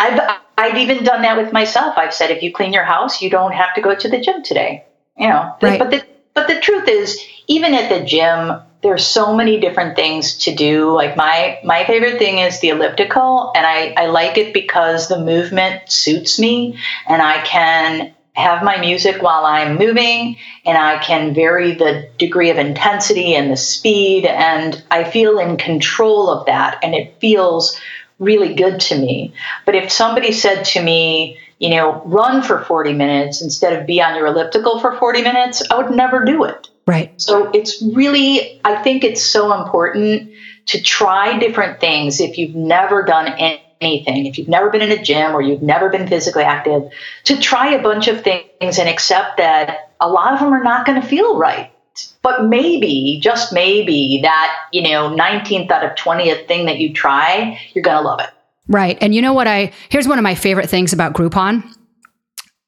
I've, 0.00 0.38
I've 0.56 0.76
even 0.76 1.02
done 1.02 1.22
that 1.22 1.36
with 1.36 1.52
myself. 1.52 1.94
I've 1.96 2.14
said, 2.14 2.30
if 2.30 2.42
you 2.42 2.52
clean 2.52 2.72
your 2.72 2.84
house, 2.84 3.20
you 3.20 3.30
don't 3.30 3.52
have 3.52 3.74
to 3.74 3.80
go 3.80 3.94
to 3.94 4.08
the 4.08 4.20
gym 4.20 4.42
today. 4.42 4.84
You 5.16 5.28
know, 5.28 5.56
right. 5.60 5.78
but 5.78 5.90
the, 5.90 6.06
but 6.34 6.46
the 6.46 6.60
truth 6.60 6.86
is, 6.88 7.20
even 7.48 7.74
at 7.74 7.88
the 7.88 8.04
gym, 8.04 8.60
there's 8.82 9.06
so 9.06 9.34
many 9.34 9.58
different 9.58 9.96
things 9.96 10.38
to 10.44 10.54
do. 10.54 10.92
Like 10.92 11.16
my 11.16 11.58
my 11.64 11.84
favorite 11.84 12.18
thing 12.18 12.38
is 12.38 12.60
the 12.60 12.68
elliptical, 12.70 13.52
and 13.54 13.66
I, 13.66 13.94
I 13.96 14.06
like 14.06 14.38
it 14.38 14.54
because 14.54 15.08
the 15.08 15.18
movement 15.18 15.90
suits 15.90 16.38
me, 16.38 16.78
and 17.06 17.20
I 17.20 17.42
can 17.42 18.14
have 18.34 18.62
my 18.62 18.78
music 18.78 19.20
while 19.20 19.44
I'm 19.44 19.78
moving, 19.78 20.36
and 20.64 20.78
I 20.78 20.98
can 20.98 21.34
vary 21.34 21.74
the 21.74 22.08
degree 22.18 22.50
of 22.50 22.58
intensity 22.58 23.34
and 23.34 23.50
the 23.50 23.56
speed, 23.56 24.26
and 24.26 24.80
I 24.90 25.04
feel 25.04 25.38
in 25.40 25.56
control 25.56 26.30
of 26.30 26.46
that, 26.46 26.78
and 26.82 26.94
it 26.94 27.18
feels 27.20 27.78
really 28.20 28.54
good 28.54 28.80
to 28.80 28.98
me. 28.98 29.34
But 29.66 29.74
if 29.74 29.90
somebody 29.90 30.32
said 30.32 30.64
to 30.66 30.82
me, 30.82 31.38
you 31.58 31.70
know, 31.70 32.00
run 32.04 32.42
for 32.42 32.60
40 32.60 32.92
minutes 32.92 33.42
instead 33.42 33.72
of 33.72 33.86
be 33.86 34.00
on 34.00 34.14
your 34.14 34.26
elliptical 34.26 34.78
for 34.78 34.96
40 34.96 35.22
minutes, 35.22 35.62
I 35.68 35.76
would 35.76 35.90
never 35.90 36.24
do 36.24 36.44
it. 36.44 36.68
Right. 36.88 37.12
So 37.20 37.50
it's 37.50 37.82
really, 37.82 38.62
I 38.64 38.82
think 38.82 39.04
it's 39.04 39.22
so 39.22 39.52
important 39.62 40.30
to 40.68 40.80
try 40.80 41.38
different 41.38 41.80
things 41.80 42.18
if 42.18 42.38
you've 42.38 42.54
never 42.54 43.02
done 43.02 43.28
anything, 43.28 44.24
if 44.24 44.38
you've 44.38 44.48
never 44.48 44.70
been 44.70 44.80
in 44.80 44.90
a 44.90 45.02
gym 45.02 45.36
or 45.36 45.42
you've 45.42 45.60
never 45.60 45.90
been 45.90 46.08
physically 46.08 46.44
active, 46.44 46.90
to 47.24 47.38
try 47.38 47.74
a 47.74 47.82
bunch 47.82 48.08
of 48.08 48.22
things 48.22 48.78
and 48.78 48.88
accept 48.88 49.36
that 49.36 49.90
a 50.00 50.08
lot 50.08 50.32
of 50.32 50.40
them 50.40 50.50
are 50.54 50.62
not 50.62 50.86
going 50.86 50.98
to 50.98 51.06
feel 51.06 51.36
right. 51.36 51.70
But 52.22 52.46
maybe, 52.46 53.20
just 53.22 53.52
maybe, 53.52 54.20
that, 54.22 54.56
you 54.72 54.80
know, 54.80 55.14
19th 55.14 55.70
out 55.70 55.84
of 55.84 55.94
20th 55.96 56.48
thing 56.48 56.64
that 56.66 56.78
you 56.78 56.94
try, 56.94 57.60
you're 57.74 57.82
going 57.82 57.98
to 57.98 58.08
love 58.08 58.20
it. 58.20 58.30
Right. 58.66 58.96
And 59.02 59.14
you 59.14 59.20
know 59.20 59.34
what 59.34 59.46
I, 59.46 59.72
here's 59.90 60.08
one 60.08 60.18
of 60.18 60.22
my 60.22 60.34
favorite 60.34 60.70
things 60.70 60.94
about 60.94 61.12
Groupon 61.12 61.64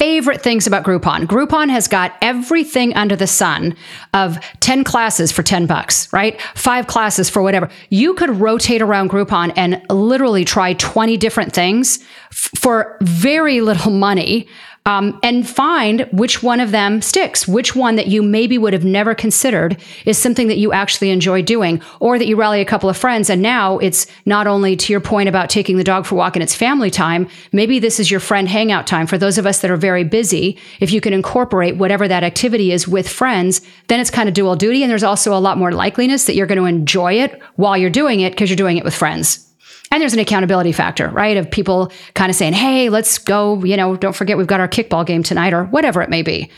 favorite 0.01 0.41
things 0.41 0.67
about 0.67 0.83
Groupon. 0.83 1.27
Groupon 1.27 1.69
has 1.69 1.87
got 1.87 2.15
everything 2.23 2.95
under 2.95 3.15
the 3.15 3.27
sun 3.27 3.77
of 4.15 4.39
10 4.61 4.83
classes 4.83 5.31
for 5.31 5.43
10 5.43 5.67
bucks, 5.67 6.11
right? 6.11 6.41
Five 6.55 6.87
classes 6.87 7.29
for 7.29 7.43
whatever. 7.43 7.69
You 7.91 8.15
could 8.15 8.31
rotate 8.31 8.81
around 8.81 9.11
Groupon 9.11 9.53
and 9.57 9.83
literally 9.91 10.47
try 10.47 10.73
20 10.73 11.19
different 11.19 11.53
things 11.53 11.99
f- 12.31 12.51
for 12.57 12.97
very 13.03 13.61
little 13.61 13.93
money 13.93 14.49
um, 14.87 15.19
and 15.23 15.49
find 15.49 16.09
which 16.11 16.43
one 16.43 16.59
of 16.59 16.71
them 16.71 17.03
sticks, 17.03 17.47
which 17.47 17.77
one 17.77 17.97
that 17.97 18.09
you 18.09 18.23
maybe 18.23 18.57
would 18.57 18.73
have 18.73 18.85
never 18.85 19.15
considered 19.15 19.81
is 20.07 20.17
something 20.17 20.49
that 20.49 20.57
you 20.57 20.73
actually 20.73 21.11
enjoy 21.11 21.43
doing, 21.43 21.83
or 22.01 22.19
that 22.19 22.27
you 22.27 22.37
rally 22.37 22.61
a 22.61 22.65
couple 22.65 22.89
of 22.89 22.97
friends. 22.97 23.29
And 23.29 23.43
now 23.43 23.79
it's 23.79 24.07
not 24.25 24.47
only 24.47 24.77
to 24.77 24.93
your 24.93 25.01
point 25.01 25.29
about 25.29 25.51
taking 25.51 25.77
the 25.77 25.85
dog 25.85 26.07
for 26.07 26.15
a 26.15 26.19
walk 26.19 26.35
and 26.35 26.43
it's 26.43 26.55
family 26.55 26.91
time, 26.91 27.29
maybe 27.53 27.79
this 27.79 28.01
is 28.01 28.11
your 28.11 28.21
friend 28.21 28.49
hangout 28.49 28.87
time. 28.87 29.07
For 29.07 29.19
those 29.19 29.37
of 29.37 29.47
us 29.47 29.61
that 29.61 29.71
are 29.71 29.77
very 29.77 30.05
busy, 30.05 30.59
if 30.81 30.93
you 30.93 31.01
can 31.01 31.13
incorporate 31.13 31.77
whatever 31.77 32.09
that 32.09 32.25
activity 32.25 32.73
is 32.73 32.89
with 32.89 33.09
friends, 33.09 33.61
then 33.89 34.01
it's 34.01 34.11
kind 34.11 34.29
of 34.29 34.35
dual 34.35 34.57
duty. 34.57 34.83
And 34.83 34.91
there's 34.91 35.05
also 35.05 35.37
a 35.37 35.39
lot 35.39 35.59
more 35.59 35.73
likeliness 35.73 36.27
that 36.27 36.35
you're 36.35 36.47
going 36.47 36.59
to 36.59 36.65
enjoy 36.65 37.15
it 37.15 37.41
while 37.57 37.77
you're 37.77 37.91
doing 37.91 38.21
it 38.21 38.31
because 38.31 38.49
you're 38.49 38.57
doing 38.57 38.79
it 38.79 38.85
with 38.85 38.95
friends. 38.95 39.50
And 39.91 40.01
there's 40.01 40.13
an 40.15 40.21
accountability 40.21 40.73
factor, 40.73 41.09
right? 41.09 41.37
Of 41.37 41.51
people 41.51 41.93
kind 42.15 42.31
of 42.31 42.37
saying, 42.37 42.53
hey, 42.53 42.91
let's 42.91 43.19
go, 43.19 43.65
you 43.65 43.77
know, 43.77 43.97
don't 43.97 44.15
forget 44.15 44.39
we've 44.39 44.47
got 44.47 44.61
our 44.61 44.69
kickball 44.69 45.05
game 45.05 45.23
tonight 45.23 45.53
or 45.53 45.65
whatever 45.65 46.01
it 46.01 46.09
may 46.09 46.23
be. 46.23 46.51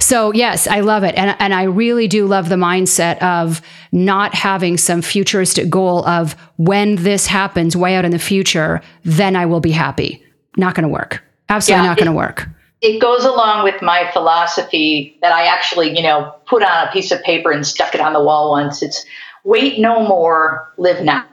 So, 0.00 0.32
yes, 0.32 0.66
I 0.66 0.80
love 0.80 1.02
it. 1.02 1.14
And, 1.16 1.34
and 1.38 1.54
I 1.54 1.64
really 1.64 2.08
do 2.08 2.26
love 2.26 2.48
the 2.48 2.56
mindset 2.56 3.20
of 3.22 3.62
not 3.90 4.34
having 4.34 4.76
some 4.76 5.02
futuristic 5.02 5.70
goal 5.70 6.06
of 6.06 6.36
when 6.56 6.96
this 6.96 7.26
happens 7.26 7.76
way 7.76 7.94
out 7.94 8.04
in 8.04 8.10
the 8.10 8.18
future, 8.18 8.82
then 9.02 9.34
I 9.34 9.46
will 9.46 9.60
be 9.60 9.70
happy. 9.70 10.22
Not 10.56 10.74
going 10.74 10.82
to 10.82 10.88
work. 10.88 11.22
Absolutely 11.48 11.84
yeah, 11.84 11.88
not 11.88 11.96
going 11.96 12.10
to 12.10 12.16
work. 12.16 12.48
It 12.80 13.00
goes 13.00 13.24
along 13.24 13.64
with 13.64 13.80
my 13.82 14.08
philosophy 14.12 15.16
that 15.22 15.32
I 15.32 15.46
actually, 15.46 15.96
you 15.96 16.02
know, 16.02 16.34
put 16.46 16.62
on 16.62 16.86
a 16.86 16.92
piece 16.92 17.10
of 17.10 17.22
paper 17.22 17.50
and 17.50 17.66
stuck 17.66 17.94
it 17.94 18.00
on 18.00 18.12
the 18.12 18.22
wall 18.22 18.50
once. 18.50 18.82
It's 18.82 19.04
wait 19.44 19.80
no 19.80 20.06
more, 20.06 20.72
live 20.76 21.02
now. 21.02 21.24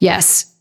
Yes. 0.00 0.53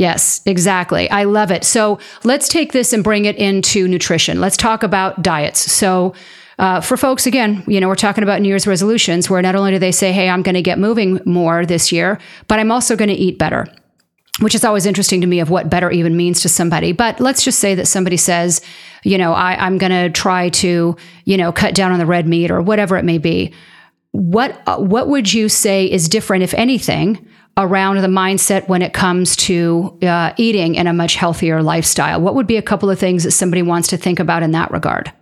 Yes, 0.00 0.40
exactly. 0.46 1.10
I 1.10 1.24
love 1.24 1.50
it. 1.50 1.62
So 1.62 1.98
let's 2.24 2.48
take 2.48 2.72
this 2.72 2.94
and 2.94 3.04
bring 3.04 3.26
it 3.26 3.36
into 3.36 3.86
nutrition. 3.86 4.40
Let's 4.40 4.56
talk 4.56 4.82
about 4.82 5.20
diets. 5.20 5.70
So, 5.70 6.14
uh, 6.58 6.80
for 6.80 6.96
folks, 6.96 7.26
again, 7.26 7.62
you 7.66 7.80
know, 7.82 7.86
we're 7.86 7.96
talking 7.96 8.24
about 8.24 8.40
New 8.40 8.48
Year's 8.48 8.66
resolutions 8.66 9.28
where 9.28 9.42
not 9.42 9.54
only 9.54 9.72
do 9.72 9.78
they 9.78 9.92
say, 9.92 10.10
hey, 10.10 10.30
I'm 10.30 10.40
going 10.40 10.54
to 10.54 10.62
get 10.62 10.78
moving 10.78 11.20
more 11.26 11.66
this 11.66 11.92
year, 11.92 12.18
but 12.48 12.58
I'm 12.58 12.72
also 12.72 12.96
going 12.96 13.10
to 13.10 13.14
eat 13.14 13.38
better, 13.38 13.66
which 14.38 14.54
is 14.54 14.64
always 14.64 14.86
interesting 14.86 15.20
to 15.20 15.26
me 15.26 15.38
of 15.38 15.50
what 15.50 15.68
better 15.68 15.90
even 15.90 16.16
means 16.16 16.40
to 16.40 16.48
somebody. 16.48 16.92
But 16.92 17.20
let's 17.20 17.44
just 17.44 17.58
say 17.58 17.74
that 17.74 17.86
somebody 17.86 18.16
says, 18.16 18.62
you 19.04 19.18
know, 19.18 19.34
I, 19.34 19.54
I'm 19.56 19.76
going 19.76 19.92
to 19.92 20.08
try 20.08 20.48
to, 20.48 20.96
you 21.26 21.36
know, 21.36 21.52
cut 21.52 21.74
down 21.74 21.92
on 21.92 21.98
the 21.98 22.06
red 22.06 22.26
meat 22.26 22.50
or 22.50 22.62
whatever 22.62 22.96
it 22.96 23.04
may 23.04 23.18
be. 23.18 23.52
What, 24.12 24.62
uh, 24.66 24.78
what 24.78 25.08
would 25.08 25.30
you 25.30 25.50
say 25.50 25.84
is 25.84 26.08
different, 26.08 26.42
if 26.42 26.54
anything, 26.54 27.28
around 27.56 27.96
the 28.00 28.08
mindset 28.08 28.68
when 28.68 28.82
it 28.82 28.92
comes 28.92 29.36
to 29.36 29.98
uh, 30.02 30.32
eating 30.36 30.74
in 30.74 30.86
a 30.86 30.92
much 30.92 31.16
healthier 31.16 31.62
lifestyle? 31.62 32.20
What 32.20 32.34
would 32.34 32.46
be 32.46 32.56
a 32.56 32.62
couple 32.62 32.90
of 32.90 32.98
things 32.98 33.24
that 33.24 33.32
somebody 33.32 33.62
wants 33.62 33.88
to 33.88 33.96
think 33.96 34.20
about 34.20 34.42
in 34.42 34.52
that 34.52 34.70
regard? 34.70 35.12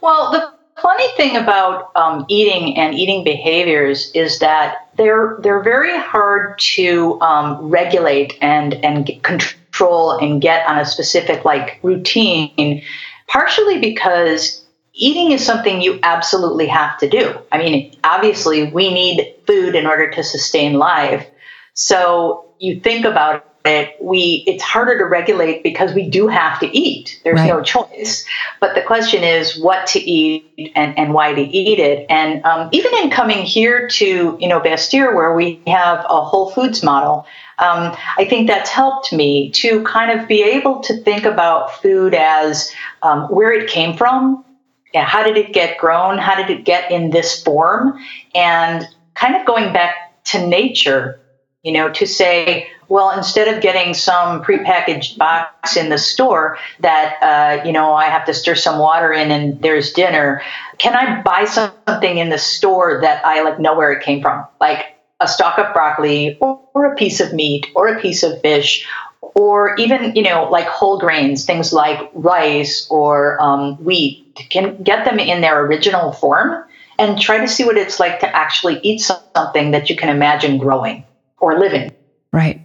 Well, 0.00 0.32
the 0.32 0.54
funny 0.80 1.08
thing 1.16 1.36
about 1.36 1.90
um, 1.96 2.26
eating 2.28 2.76
and 2.76 2.94
eating 2.94 3.24
behaviors 3.24 4.10
is 4.14 4.40
that 4.40 4.90
they're 4.96 5.38
they're 5.40 5.62
very 5.62 5.98
hard 5.98 6.58
to 6.58 7.20
um, 7.20 7.70
regulate 7.70 8.36
and 8.40 8.74
and 8.84 9.10
control 9.22 10.12
and 10.18 10.42
get 10.42 10.66
on 10.68 10.78
a 10.78 10.84
specific 10.84 11.44
like 11.44 11.78
routine. 11.82 12.82
Partially 13.26 13.80
because 13.80 14.64
eating 14.92 15.32
is 15.32 15.44
something 15.44 15.80
you 15.80 15.98
absolutely 16.02 16.66
have 16.66 16.98
to 16.98 17.08
do. 17.08 17.34
I 17.50 17.58
mean, 17.58 17.96
obviously, 18.04 18.70
we 18.70 18.92
need 18.92 19.34
food 19.46 19.74
in 19.74 19.86
order 19.86 20.10
to 20.10 20.22
sustain 20.22 20.74
life. 20.74 21.26
So 21.74 22.46
you 22.58 22.80
think 22.80 23.04
about 23.04 23.46
it, 23.64 23.96
we 24.00 24.44
it's 24.46 24.62
harder 24.62 24.98
to 24.98 25.04
regulate 25.06 25.62
because 25.62 25.94
we 25.94 26.08
do 26.08 26.28
have 26.28 26.60
to 26.60 26.66
eat. 26.66 27.20
There's 27.24 27.40
right. 27.40 27.48
no 27.48 27.62
choice. 27.62 28.26
But 28.60 28.74
the 28.74 28.82
question 28.82 29.24
is 29.24 29.58
what 29.58 29.86
to 29.88 29.98
eat 29.98 30.72
and, 30.74 30.98
and 30.98 31.14
why 31.14 31.32
to 31.32 31.40
eat 31.40 31.78
it. 31.78 32.06
And 32.10 32.44
um, 32.44 32.68
even 32.72 32.92
in 33.02 33.10
coming 33.10 33.44
here 33.44 33.88
to 33.88 34.36
you 34.38 34.48
know 34.48 34.60
Bastyr, 34.60 35.14
where 35.14 35.34
we 35.34 35.62
have 35.66 36.04
a 36.08 36.22
Whole 36.22 36.50
Foods 36.50 36.82
model, 36.82 37.26
um, 37.58 37.96
I 38.18 38.26
think 38.28 38.48
that's 38.48 38.70
helped 38.70 39.12
me 39.12 39.50
to 39.52 39.82
kind 39.84 40.18
of 40.18 40.28
be 40.28 40.42
able 40.42 40.82
to 40.82 41.00
think 41.02 41.24
about 41.24 41.80
food 41.80 42.14
as 42.14 42.70
um, 43.02 43.28
where 43.28 43.52
it 43.52 43.70
came 43.70 43.96
from. 43.96 44.44
Yeah, 44.92 45.04
how 45.04 45.24
did 45.24 45.36
it 45.36 45.52
get 45.52 45.78
grown? 45.78 46.18
How 46.18 46.36
did 46.36 46.50
it 46.50 46.64
get 46.64 46.90
in 46.90 47.10
this 47.10 47.42
form? 47.42 47.98
And 48.34 48.86
kind 49.14 49.36
of 49.36 49.46
going 49.46 49.72
back 49.72 50.22
to 50.26 50.46
nature, 50.46 51.20
you 51.64 51.72
know, 51.72 51.90
to 51.90 52.06
say, 52.06 52.68
well, 52.88 53.10
instead 53.16 53.48
of 53.48 53.62
getting 53.62 53.94
some 53.94 54.44
prepackaged 54.44 55.16
box 55.16 55.78
in 55.78 55.88
the 55.88 55.96
store 55.96 56.58
that, 56.80 57.16
uh, 57.22 57.64
you 57.64 57.72
know, 57.72 57.94
I 57.94 58.04
have 58.04 58.26
to 58.26 58.34
stir 58.34 58.54
some 58.54 58.78
water 58.78 59.12
in 59.12 59.30
and 59.30 59.60
there's 59.62 59.94
dinner, 59.94 60.42
can 60.76 60.94
I 60.94 61.22
buy 61.22 61.46
something 61.46 62.18
in 62.18 62.28
the 62.28 62.38
store 62.38 63.00
that 63.00 63.24
I 63.24 63.42
like 63.42 63.58
know 63.58 63.74
where 63.76 63.92
it 63.92 64.04
came 64.04 64.20
from? 64.20 64.44
Like 64.60 64.94
a 65.20 65.26
stalk 65.26 65.58
of 65.58 65.72
broccoli 65.72 66.36
or, 66.38 66.60
or 66.74 66.92
a 66.92 66.96
piece 66.96 67.20
of 67.20 67.32
meat 67.32 67.68
or 67.74 67.88
a 67.88 68.00
piece 68.00 68.22
of 68.22 68.42
fish 68.42 68.86
or 69.22 69.74
even, 69.76 70.14
you 70.16 70.22
know, 70.22 70.50
like 70.50 70.66
whole 70.66 70.98
grains, 70.98 71.46
things 71.46 71.72
like 71.72 72.10
rice 72.12 72.86
or 72.90 73.40
um, 73.40 73.82
wheat, 73.82 74.36
can 74.50 74.82
get 74.82 75.06
them 75.06 75.18
in 75.18 75.40
their 75.40 75.64
original 75.64 76.12
form 76.12 76.62
and 76.98 77.18
try 77.18 77.38
to 77.38 77.48
see 77.48 77.64
what 77.64 77.78
it's 77.78 77.98
like 77.98 78.20
to 78.20 78.36
actually 78.36 78.78
eat 78.80 79.00
something 79.00 79.70
that 79.70 79.88
you 79.88 79.96
can 79.96 80.10
imagine 80.10 80.58
growing 80.58 81.04
or 81.44 81.58
living. 81.58 81.92
Right. 82.32 82.60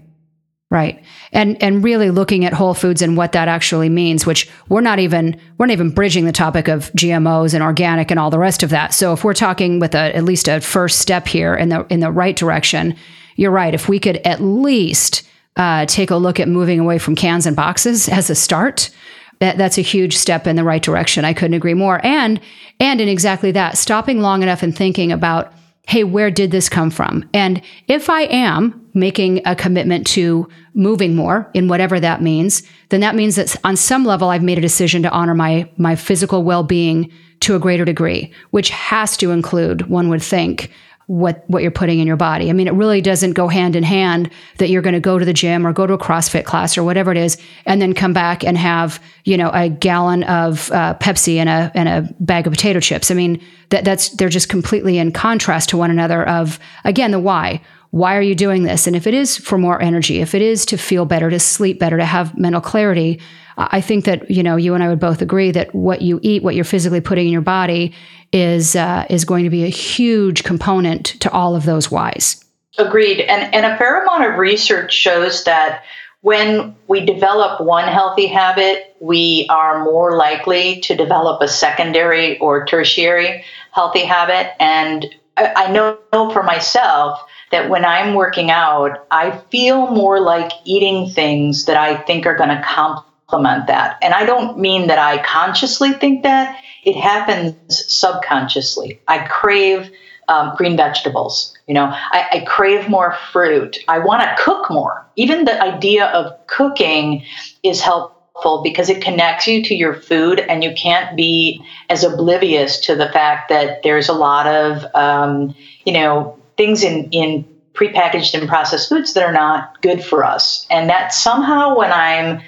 Right. 0.71 1.03
And 1.31 1.61
and 1.63 1.83
really 1.83 2.11
looking 2.11 2.45
at 2.45 2.53
whole 2.53 2.75
foods 2.75 3.01
and 3.01 3.17
what 3.17 3.31
that 3.31 3.47
actually 3.47 3.89
means, 3.89 4.27
which 4.27 4.47
we're 4.69 4.81
not 4.81 4.99
even 4.99 5.39
we're 5.57 5.65
not 5.65 5.73
even 5.73 5.89
bridging 5.89 6.25
the 6.25 6.31
topic 6.31 6.67
of 6.67 6.91
GMOs 6.91 7.55
and 7.55 7.63
organic 7.63 8.11
and 8.11 8.19
all 8.19 8.29
the 8.29 8.37
rest 8.37 8.61
of 8.61 8.69
that. 8.69 8.93
So 8.93 9.11
if 9.11 9.23
we're 9.23 9.33
talking 9.33 9.79
with 9.79 9.95
a, 9.95 10.15
at 10.15 10.23
least 10.23 10.47
a 10.47 10.61
first 10.61 10.99
step 10.99 11.27
here 11.27 11.55
in 11.55 11.69
the 11.69 11.87
in 11.89 12.01
the 12.01 12.11
right 12.11 12.35
direction, 12.35 12.95
you're 13.35 13.51
right. 13.51 13.73
If 13.73 13.89
we 13.89 13.99
could 13.99 14.17
at 14.17 14.41
least 14.41 15.27
uh, 15.55 15.87
take 15.87 16.11
a 16.11 16.17
look 16.17 16.39
at 16.39 16.47
moving 16.47 16.79
away 16.79 16.99
from 16.99 17.15
cans 17.15 17.47
and 17.47 17.55
boxes 17.55 18.07
as 18.07 18.29
a 18.29 18.35
start, 18.35 18.91
that, 19.39 19.57
that's 19.57 19.77
a 19.77 19.81
huge 19.81 20.15
step 20.15 20.45
in 20.45 20.55
the 20.55 20.63
right 20.63 20.83
direction. 20.83 21.25
I 21.25 21.33
couldn't 21.33 21.55
agree 21.55 21.73
more. 21.73 21.99
And 22.05 22.39
and 22.79 23.01
in 23.01 23.09
exactly 23.09 23.51
that, 23.53 23.77
stopping 23.77 24.21
long 24.21 24.43
enough 24.43 24.61
and 24.61 24.75
thinking 24.75 25.11
about 25.11 25.51
hey, 25.89 26.03
where 26.03 26.29
did 26.29 26.51
this 26.51 26.69
come 26.69 26.91
from? 26.91 27.27
And 27.33 27.63
if 27.87 28.11
I 28.11 28.21
am 28.25 28.79
making 28.93 29.41
a 29.47 29.55
commitment 29.55 30.05
to 30.05 30.47
moving 30.75 31.15
more 31.15 31.49
in 31.55 31.67
whatever 31.67 31.99
that 31.99 32.21
means, 32.21 32.61
then 32.89 33.01
that 33.01 33.15
means 33.15 33.37
that 33.37 33.55
on 33.63 33.75
some 33.75 34.05
level 34.05 34.29
I've 34.29 34.43
made 34.43 34.59
a 34.59 34.61
decision 34.61 35.01
to 35.01 35.09
honor 35.09 35.33
my 35.33 35.67
my 35.77 35.95
physical 35.95 36.43
well-being 36.43 37.11
to 37.39 37.55
a 37.55 37.59
greater 37.59 37.85
degree, 37.85 38.31
which 38.51 38.69
has 38.69 39.17
to 39.17 39.31
include, 39.31 39.89
one 39.89 40.09
would 40.09 40.21
think, 40.21 40.71
what 41.09 41.43
what 41.47 41.63
you're 41.63 41.71
putting 41.71 41.97
in 41.97 42.05
your 42.05 42.15
body. 42.15 42.51
I 42.51 42.53
mean, 42.53 42.67
it 42.67 42.73
really 42.73 43.01
doesn't 43.01 43.31
go 43.31 43.47
hand 43.47 43.75
in 43.75 43.81
hand 43.81 44.29
that 44.59 44.69
you're 44.69 44.83
going 44.83 44.93
to 44.93 44.99
go 44.99 45.17
to 45.17 45.25
the 45.25 45.33
gym 45.33 45.65
or 45.65 45.73
go 45.73 45.87
to 45.87 45.93
a 45.93 45.97
CrossFit 45.97 46.45
class 46.45 46.77
or 46.77 46.83
whatever 46.83 47.11
it 47.11 47.17
is, 47.17 47.35
and 47.65 47.81
then 47.81 47.93
come 47.93 48.13
back 48.13 48.43
and 48.43 48.55
have 48.59 49.01
you 49.25 49.35
know 49.35 49.49
a 49.49 49.69
gallon 49.69 50.21
of 50.25 50.71
uh, 50.71 50.93
Pepsi 50.99 51.37
and 51.37 51.49
a 51.49 51.71
and 51.73 51.89
a 51.89 52.13
bag 52.19 52.45
of 52.45 52.53
potato 52.53 52.79
chips. 52.79 53.09
I 53.09 53.15
mean, 53.15 53.41
that 53.69 53.85
that's 53.85 54.09
they're 54.09 54.29
just 54.29 54.49
completely 54.49 54.99
in 54.99 55.11
contrast 55.11 55.69
to 55.69 55.77
one 55.77 55.89
another. 55.89 56.23
Of 56.27 56.59
again, 56.85 57.09
the 57.09 57.19
why. 57.19 57.61
Why 57.91 58.15
are 58.15 58.21
you 58.21 58.35
doing 58.35 58.61
this? 58.61 58.85
And 58.85 58.95
if 58.95 59.07
it 59.07 59.15
is 59.15 59.35
for 59.35 59.57
more 59.57 59.81
energy, 59.81 60.21
if 60.21 60.35
it 60.35 60.43
is 60.43 60.63
to 60.67 60.77
feel 60.77 61.05
better, 61.05 61.31
to 61.31 61.39
sleep 61.39 61.79
better, 61.79 61.97
to 61.97 62.05
have 62.05 62.37
mental 62.37 62.61
clarity, 62.61 63.19
I 63.59 63.81
think 63.81 64.05
that 64.05 64.31
you 64.31 64.41
know 64.41 64.55
you 64.55 64.73
and 64.73 64.83
I 64.83 64.87
would 64.87 64.99
both 64.99 65.21
agree 65.21 65.51
that 65.51 65.73
what 65.75 66.01
you 66.01 66.19
eat, 66.23 66.43
what 66.43 66.55
you're 66.55 66.63
physically 66.63 67.01
putting 67.01 67.27
in 67.27 67.33
your 67.33 67.41
body, 67.41 67.93
is 68.31 68.75
uh, 68.75 69.05
is 69.09 69.25
going 69.25 69.43
to 69.43 69.49
be 69.49 69.65
a 69.65 69.69
huge 69.69 70.43
component 70.43 71.05
to 71.21 71.31
all 71.31 71.55
of 71.55 71.65
those 71.65 71.91
whys. 71.91 72.43
Agreed, 72.77 73.21
and 73.21 73.53
and 73.53 73.65
a 73.65 73.77
fair 73.77 74.01
amount 74.01 74.23
of 74.23 74.39
research 74.39 74.93
shows 74.93 75.43
that 75.43 75.83
when 76.21 76.75
we 76.87 77.05
develop 77.05 77.61
one 77.61 77.87
healthy 77.87 78.27
habit, 78.27 78.95
we 78.99 79.47
are 79.49 79.83
more 79.83 80.17
likely 80.17 80.81
to 80.81 80.95
develop 80.95 81.41
a 81.41 81.47
secondary 81.47 82.37
or 82.39 82.65
tertiary 82.65 83.43
healthy 83.71 84.03
habit. 84.03 84.51
And 84.61 85.05
I, 85.37 85.71
know 85.71 85.97
for 86.11 86.43
myself 86.43 87.21
that 87.51 87.69
when 87.69 87.85
I'm 87.85 88.15
working 88.15 88.51
out, 88.51 89.05
I 89.09 89.37
feel 89.49 89.87
more 89.87 90.19
like 90.19 90.51
eating 90.65 91.09
things 91.09 91.65
that 91.65 91.77
I 91.77 91.95
think 91.95 92.25
are 92.25 92.35
going 92.35 92.49
to 92.49 92.61
complement 92.61 93.08
that. 93.31 93.97
And 94.01 94.13
I 94.13 94.25
don't 94.25 94.59
mean 94.59 94.87
that 94.87 94.99
I 94.99 95.21
consciously 95.23 95.93
think 95.93 96.23
that, 96.23 96.61
it 96.83 96.95
happens 96.95 97.55
subconsciously. 97.93 99.01
I 99.07 99.19
crave 99.19 99.91
um, 100.27 100.55
green 100.55 100.77
vegetables. 100.77 101.57
You 101.67 101.73
know, 101.73 101.85
I, 101.85 102.27
I 102.31 102.39
crave 102.47 102.87
more 102.87 103.15
fruit. 103.31 103.79
I 103.87 103.99
want 103.99 104.21
to 104.21 104.43
cook 104.43 104.69
more. 104.69 105.05
Even 105.15 105.45
the 105.45 105.61
idea 105.61 106.05
of 106.05 106.47
cooking 106.47 107.23
is 107.63 107.81
helpful 107.81 108.61
because 108.63 108.89
it 108.89 109.01
connects 109.03 109.47
you 109.47 109.63
to 109.63 109.75
your 109.75 109.93
food 109.93 110.39
and 110.39 110.63
you 110.63 110.73
can't 110.73 111.17
be 111.17 111.61
as 111.89 112.03
oblivious 112.03 112.79
to 112.81 112.95
the 112.95 113.09
fact 113.09 113.49
that 113.49 113.83
there's 113.83 114.07
a 114.07 114.13
lot 114.13 114.47
of, 114.47 114.85
um, 114.95 115.55
you 115.83 115.93
know, 115.93 116.39
things 116.55 116.83
in, 116.83 117.09
in 117.11 117.45
prepackaged 117.73 118.39
and 118.39 118.47
processed 118.47 118.89
foods 118.89 119.13
that 119.13 119.23
are 119.23 119.33
not 119.33 119.81
good 119.81 120.03
for 120.03 120.23
us. 120.23 120.65
And 120.69 120.89
that 120.89 121.13
somehow 121.13 121.77
when 121.77 121.91
I'm 121.91 122.41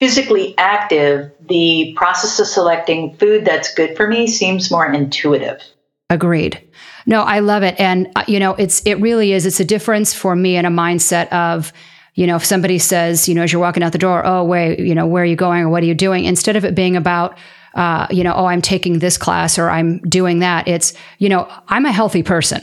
physically 0.00 0.54
active, 0.58 1.32
the 1.48 1.94
process 1.96 2.38
of 2.38 2.46
selecting 2.46 3.16
food 3.16 3.44
that's 3.44 3.74
good 3.74 3.96
for 3.96 4.06
me 4.06 4.26
seems 4.26 4.70
more 4.70 4.90
intuitive. 4.90 5.62
Agreed. 6.10 6.62
No, 7.06 7.22
I 7.22 7.40
love 7.40 7.62
it. 7.62 7.78
And, 7.78 8.10
uh, 8.16 8.24
you 8.26 8.38
know, 8.38 8.54
it's, 8.54 8.82
it 8.84 8.94
really 8.94 9.32
is. 9.32 9.46
It's 9.46 9.60
a 9.60 9.64
difference 9.64 10.12
for 10.12 10.36
me 10.36 10.56
in 10.56 10.64
a 10.64 10.70
mindset 10.70 11.28
of, 11.32 11.72
you 12.14 12.26
know, 12.26 12.36
if 12.36 12.44
somebody 12.44 12.78
says, 12.78 13.28
you 13.28 13.34
know, 13.34 13.42
as 13.42 13.52
you're 13.52 13.60
walking 13.60 13.82
out 13.82 13.92
the 13.92 13.98
door, 13.98 14.24
oh, 14.24 14.44
wait, 14.44 14.80
you 14.80 14.94
know, 14.94 15.06
where 15.06 15.22
are 15.22 15.26
you 15.26 15.36
going 15.36 15.62
or 15.62 15.68
what 15.68 15.82
are 15.82 15.86
you 15.86 15.94
doing? 15.94 16.24
Instead 16.24 16.56
of 16.56 16.64
it 16.64 16.74
being 16.74 16.96
about, 16.96 17.38
uh, 17.74 18.06
you 18.10 18.24
know, 18.24 18.32
oh, 18.34 18.46
I'm 18.46 18.62
taking 18.62 18.98
this 18.98 19.18
class 19.18 19.58
or 19.58 19.68
I'm 19.68 19.98
doing 20.00 20.40
that, 20.40 20.66
it's, 20.66 20.94
you 21.18 21.28
know, 21.28 21.48
I'm 21.68 21.84
a 21.84 21.92
healthy 21.92 22.22
person. 22.22 22.62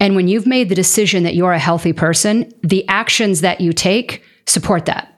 And 0.00 0.16
when 0.16 0.28
you've 0.28 0.46
made 0.46 0.68
the 0.68 0.74
decision 0.74 1.22
that 1.22 1.34
you're 1.34 1.52
a 1.52 1.58
healthy 1.58 1.92
person, 1.92 2.52
the 2.62 2.86
actions 2.88 3.40
that 3.40 3.60
you 3.60 3.72
take 3.72 4.22
support 4.46 4.86
that. 4.86 5.13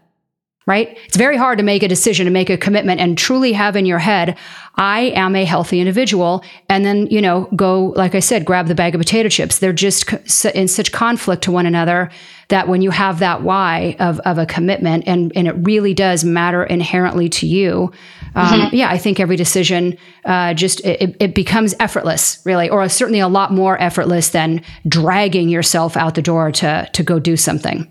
Right? 0.67 0.99
It's 1.05 1.17
very 1.17 1.37
hard 1.37 1.59
to 1.59 1.65
make 1.65 1.85
a 1.85 1.89
decision, 1.89 2.25
to 2.25 2.33
make 2.33 2.51
a 2.51 2.57
commitment 2.57 3.01
and 3.01 3.17
truly 3.17 3.53
have 3.53 3.77
in 3.77 3.87
your 3.87 4.01
head, 4.01 4.37
I 4.75 5.13
am 5.15 5.37
a 5.37 5.45
healthy 5.45 5.79
individual. 5.79 6.43
And 6.69 6.85
then, 6.85 7.07
you 7.07 7.23
know, 7.23 7.49
go, 7.55 7.95
like 7.97 8.17
I 8.17 8.21
said, 8.21 8.45
grab 8.45 8.67
the 8.67 8.75
bag 8.75 8.95
of 8.95 8.99
potato 8.99 9.29
chips. 9.29 9.61
They're 9.61 9.73
just 9.73 10.13
in 10.45 10.67
such 10.69 10.91
conflict 10.91 11.45
to 11.45 11.53
one 11.53 11.67
another 11.67 12.11
that 12.49 12.69
when 12.69 12.83
you 12.83 12.91
have 12.91 13.21
that 13.21 13.43
why 13.43 13.97
of, 13.99 14.21
of 14.21 14.39
a 14.39 14.47
commitment 14.47 15.05
and, 15.07 15.33
and 15.35 15.49
it 15.49 15.53
really 15.53 15.95
does 15.95 16.25
matter 16.25 16.63
inherently 16.65 17.29
to 17.29 17.47
you, 17.47 17.93
um, 18.35 18.61
mm-hmm. 18.61 18.77
yeah, 18.77 18.91
I 18.91 18.99
think 18.99 19.19
every 19.19 19.37
decision 19.37 19.97
uh, 20.25 20.53
just 20.53 20.85
it, 20.85 21.17
it, 21.19 21.35
becomes 21.35 21.75
effortless, 21.81 22.41
really, 22.45 22.69
or 22.69 22.87
certainly 22.89 23.21
a 23.21 23.29
lot 23.29 23.53
more 23.53 23.81
effortless 23.81 24.29
than 24.31 24.63
dragging 24.87 25.49
yourself 25.49 25.97
out 25.97 26.15
the 26.15 26.23
door 26.23 26.53
to 26.53 26.89
to 26.93 27.03
go 27.03 27.19
do 27.19 27.37
something. 27.37 27.91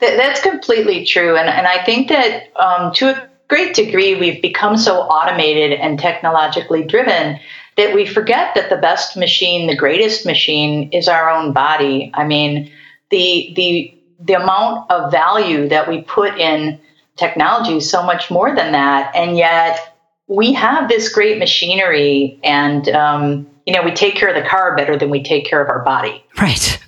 That's 0.00 0.40
completely 0.40 1.04
true, 1.04 1.36
and 1.36 1.48
and 1.48 1.66
I 1.66 1.84
think 1.84 2.08
that 2.08 2.56
um, 2.56 2.92
to 2.94 3.10
a 3.10 3.28
great 3.48 3.74
degree 3.74 4.14
we've 4.14 4.42
become 4.42 4.76
so 4.76 5.00
automated 5.00 5.72
and 5.72 5.98
technologically 5.98 6.84
driven 6.84 7.38
that 7.76 7.94
we 7.94 8.06
forget 8.06 8.54
that 8.54 8.70
the 8.70 8.76
best 8.76 9.16
machine, 9.16 9.66
the 9.66 9.76
greatest 9.76 10.26
machine, 10.26 10.90
is 10.92 11.08
our 11.08 11.30
own 11.30 11.52
body. 11.52 12.10
I 12.14 12.24
mean, 12.24 12.70
the 13.10 13.52
the 13.56 13.94
the 14.20 14.34
amount 14.34 14.90
of 14.90 15.10
value 15.10 15.68
that 15.68 15.88
we 15.88 16.02
put 16.02 16.38
in 16.38 16.80
technology 17.16 17.76
is 17.76 17.90
so 17.90 18.02
much 18.02 18.30
more 18.30 18.54
than 18.54 18.72
that. 18.72 19.14
And 19.14 19.36
yet 19.36 19.96
we 20.26 20.52
have 20.54 20.88
this 20.88 21.08
great 21.12 21.38
machinery 21.38 22.38
and, 22.42 22.88
um, 22.90 23.46
you 23.66 23.72
know, 23.74 23.82
we 23.82 23.92
take 23.92 24.14
care 24.14 24.28
of 24.28 24.42
the 24.42 24.48
car 24.48 24.76
better 24.76 24.96
than 24.96 25.10
we 25.10 25.22
take 25.22 25.46
care 25.46 25.62
of 25.62 25.68
our 25.68 25.84
body. 25.84 26.24
Right. 26.40 26.78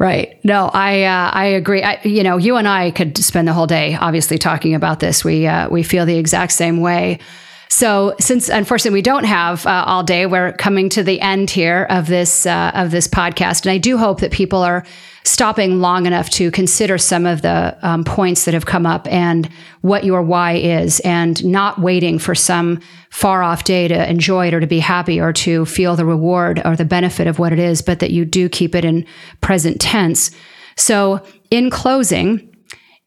Right. 0.00 0.42
No, 0.42 0.70
I 0.72 1.02
uh, 1.02 1.30
I 1.30 1.44
agree. 1.44 1.82
I, 1.82 2.00
you 2.04 2.22
know, 2.22 2.38
you 2.38 2.56
and 2.56 2.66
I 2.66 2.90
could 2.90 3.18
spend 3.18 3.46
the 3.46 3.52
whole 3.52 3.66
day 3.66 3.94
obviously 3.96 4.38
talking 4.38 4.74
about 4.74 4.98
this. 4.98 5.22
We 5.22 5.46
uh, 5.46 5.68
we 5.68 5.82
feel 5.82 6.06
the 6.06 6.16
exact 6.16 6.52
same 6.52 6.80
way. 6.80 7.18
So, 7.68 8.16
since 8.18 8.48
unfortunately 8.48 8.96
we 8.96 9.02
don't 9.02 9.24
have 9.24 9.66
uh, 9.66 9.84
all 9.86 10.02
day, 10.02 10.24
we're 10.24 10.54
coming 10.54 10.88
to 10.88 11.02
the 11.02 11.20
end 11.20 11.50
here 11.50 11.86
of 11.90 12.06
this 12.06 12.46
uh, 12.46 12.72
of 12.74 12.90
this 12.90 13.08
podcast, 13.08 13.66
and 13.66 13.72
I 13.72 13.76
do 13.76 13.98
hope 13.98 14.20
that 14.20 14.32
people 14.32 14.62
are 14.62 14.86
stopping 15.24 15.80
long 15.80 16.06
enough 16.06 16.30
to 16.30 16.50
consider 16.50 16.98
some 16.98 17.26
of 17.26 17.42
the 17.42 17.76
um, 17.82 18.04
points 18.04 18.44
that 18.44 18.54
have 18.54 18.66
come 18.66 18.86
up 18.86 19.06
and 19.08 19.48
what 19.82 20.04
your 20.04 20.22
why 20.22 20.54
is, 20.54 21.00
and 21.00 21.44
not 21.44 21.80
waiting 21.80 22.18
for 22.18 22.34
some 22.34 22.80
far 23.10 23.42
off 23.42 23.64
day 23.64 23.88
to 23.88 24.10
enjoy 24.10 24.48
it 24.48 24.54
or 24.54 24.60
to 24.60 24.66
be 24.66 24.78
happy 24.78 25.20
or 25.20 25.32
to 25.32 25.64
feel 25.66 25.96
the 25.96 26.06
reward 26.06 26.60
or 26.64 26.76
the 26.76 26.84
benefit 26.84 27.26
of 27.26 27.38
what 27.38 27.52
it 27.52 27.58
is, 27.58 27.82
but 27.82 27.98
that 28.00 28.10
you 28.10 28.24
do 28.24 28.48
keep 28.48 28.74
it 28.74 28.84
in 28.84 29.06
present 29.40 29.80
tense. 29.80 30.30
So, 30.76 31.24
in 31.50 31.70
closing 31.70 32.46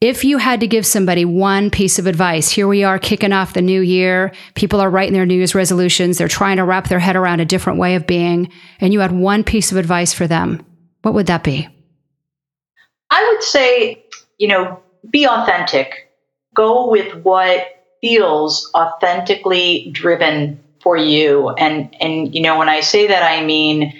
if 0.03 0.25
you 0.25 0.37
had 0.37 0.59
to 0.59 0.67
give 0.67 0.85
somebody 0.85 1.23
one 1.23 1.69
piece 1.69 1.97
of 1.97 2.07
advice, 2.07 2.49
here 2.49 2.67
we 2.67 2.83
are 2.83 2.99
kicking 2.99 3.31
off 3.31 3.53
the 3.53 3.61
new 3.61 3.79
year. 3.79 4.33
People 4.53 4.81
are 4.81 4.89
writing 4.89 5.13
their 5.13 5.25
New 5.25 5.35
Year's 5.35 5.55
resolutions. 5.55 6.17
They're 6.17 6.27
trying 6.27 6.57
to 6.57 6.65
wrap 6.65 6.89
their 6.89 6.99
head 6.99 7.15
around 7.15 7.39
a 7.39 7.45
different 7.45 7.79
way 7.79 7.95
of 7.95 8.05
being. 8.05 8.51
And 8.81 8.91
you 8.91 8.99
had 8.99 9.13
one 9.13 9.45
piece 9.45 9.71
of 9.71 9.77
advice 9.77 10.13
for 10.13 10.27
them. 10.27 10.65
What 11.03 11.13
would 11.13 11.27
that 11.27 11.45
be? 11.45 11.69
I 13.13 13.31
would 13.31 13.43
say, 13.43 14.03
you 14.39 14.47
know, 14.47 14.81
be 15.07 15.27
authentic. 15.27 16.11
Go 16.55 16.89
with 16.89 17.23
what 17.23 17.67
feels 18.01 18.71
authentically 18.75 19.91
driven 19.91 20.59
for 20.81 20.97
you. 20.97 21.49
And, 21.49 21.95
and, 22.01 22.33
you 22.33 22.41
know, 22.41 22.57
when 22.57 22.69
I 22.69 22.81
say 22.81 23.07
that, 23.07 23.23
I 23.23 23.45
mean, 23.45 23.93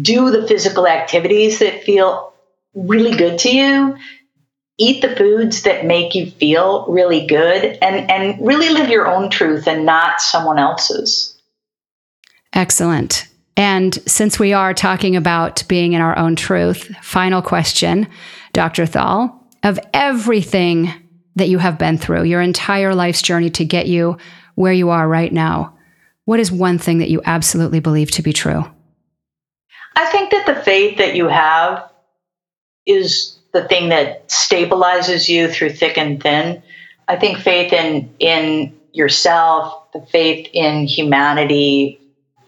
do 0.00 0.30
the 0.30 0.46
physical 0.48 0.88
activities 0.88 1.60
that 1.60 1.84
feel 1.84 2.32
really 2.74 3.16
good 3.16 3.38
to 3.40 3.50
you 3.50 3.96
eat 4.80 5.02
the 5.02 5.14
foods 5.14 5.62
that 5.62 5.84
make 5.84 6.14
you 6.14 6.30
feel 6.30 6.86
really 6.88 7.26
good 7.26 7.78
and 7.82 8.10
and 8.10 8.44
really 8.44 8.70
live 8.70 8.88
your 8.88 9.06
own 9.06 9.28
truth 9.28 9.68
and 9.68 9.84
not 9.84 10.22
someone 10.22 10.58
else's 10.58 11.38
excellent 12.54 13.26
and 13.60 13.98
since 14.06 14.38
we 14.38 14.52
are 14.52 14.72
talking 14.72 15.16
about 15.16 15.62
being 15.68 15.92
in 15.92 16.00
our 16.00 16.16
own 16.18 16.36
truth 16.36 16.90
final 17.02 17.42
question 17.42 18.08
dr 18.52 18.86
thall 18.86 19.46
of 19.62 19.78
everything 19.92 20.92
that 21.36 21.48
you 21.48 21.58
have 21.58 21.78
been 21.78 21.98
through 21.98 22.24
your 22.24 22.40
entire 22.40 22.94
life's 22.94 23.22
journey 23.22 23.50
to 23.50 23.64
get 23.64 23.86
you 23.86 24.16
where 24.54 24.72
you 24.72 24.90
are 24.90 25.08
right 25.08 25.32
now 25.32 25.76
what 26.24 26.40
is 26.40 26.50
one 26.50 26.78
thing 26.78 26.98
that 26.98 27.10
you 27.10 27.20
absolutely 27.24 27.80
believe 27.80 28.10
to 28.10 28.22
be 28.22 28.32
true 28.32 28.64
i 29.96 30.06
think 30.06 30.30
that 30.30 30.46
the 30.46 30.62
faith 30.62 30.98
that 30.98 31.14
you 31.14 31.28
have 31.28 31.90
is 32.86 33.38
the 33.52 33.66
thing 33.66 33.88
that 33.88 34.28
stabilizes 34.28 35.28
you 35.28 35.48
through 35.48 35.70
thick 35.70 35.98
and 35.98 36.22
thin. 36.22 36.62
I 37.08 37.16
think 37.16 37.38
faith 37.38 37.72
in 37.72 38.14
in 38.18 38.76
yourself, 38.92 39.92
the 39.92 40.00
faith 40.00 40.48
in 40.52 40.86
humanity, 40.86 41.99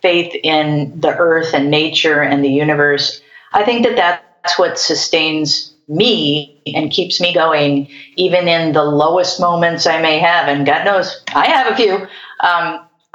faith 0.02 0.34
in 0.42 1.00
the 1.00 1.16
earth 1.16 1.54
and 1.54 1.70
nature 1.70 2.20
and 2.20 2.44
the 2.44 2.50
universe. 2.50 3.22
I 3.52 3.64
think 3.64 3.86
that 3.86 3.96
that's 3.96 4.58
what 4.58 4.78
sustains 4.78 5.72
me 5.88 6.60
and 6.74 6.90
keeps 6.90 7.20
me 7.20 7.32
going, 7.34 7.88
even 8.16 8.48
in 8.48 8.72
the 8.72 8.84
lowest 8.84 9.40
moments 9.40 9.86
I 9.86 10.00
may 10.00 10.18
have. 10.18 10.48
And 10.48 10.66
God 10.66 10.84
knows 10.84 11.22
I 11.34 11.46
have 11.46 11.72
a 11.72 11.76
few. 11.76 11.94
Um, 11.94 12.08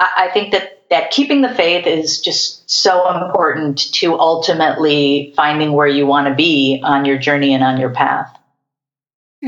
I, 0.00 0.12
I 0.16 0.30
think 0.32 0.52
that 0.52 0.78
that 0.90 1.10
keeping 1.10 1.42
the 1.42 1.54
faith 1.54 1.86
is 1.86 2.20
just 2.20 2.68
so 2.70 3.14
important 3.14 3.78
to 3.94 4.18
ultimately 4.18 5.34
finding 5.36 5.72
where 5.72 5.86
you 5.86 6.06
want 6.06 6.28
to 6.28 6.34
be 6.34 6.80
on 6.82 7.04
your 7.04 7.18
journey 7.18 7.52
and 7.52 7.62
on 7.62 7.78
your 7.78 7.90
path. 7.90 8.37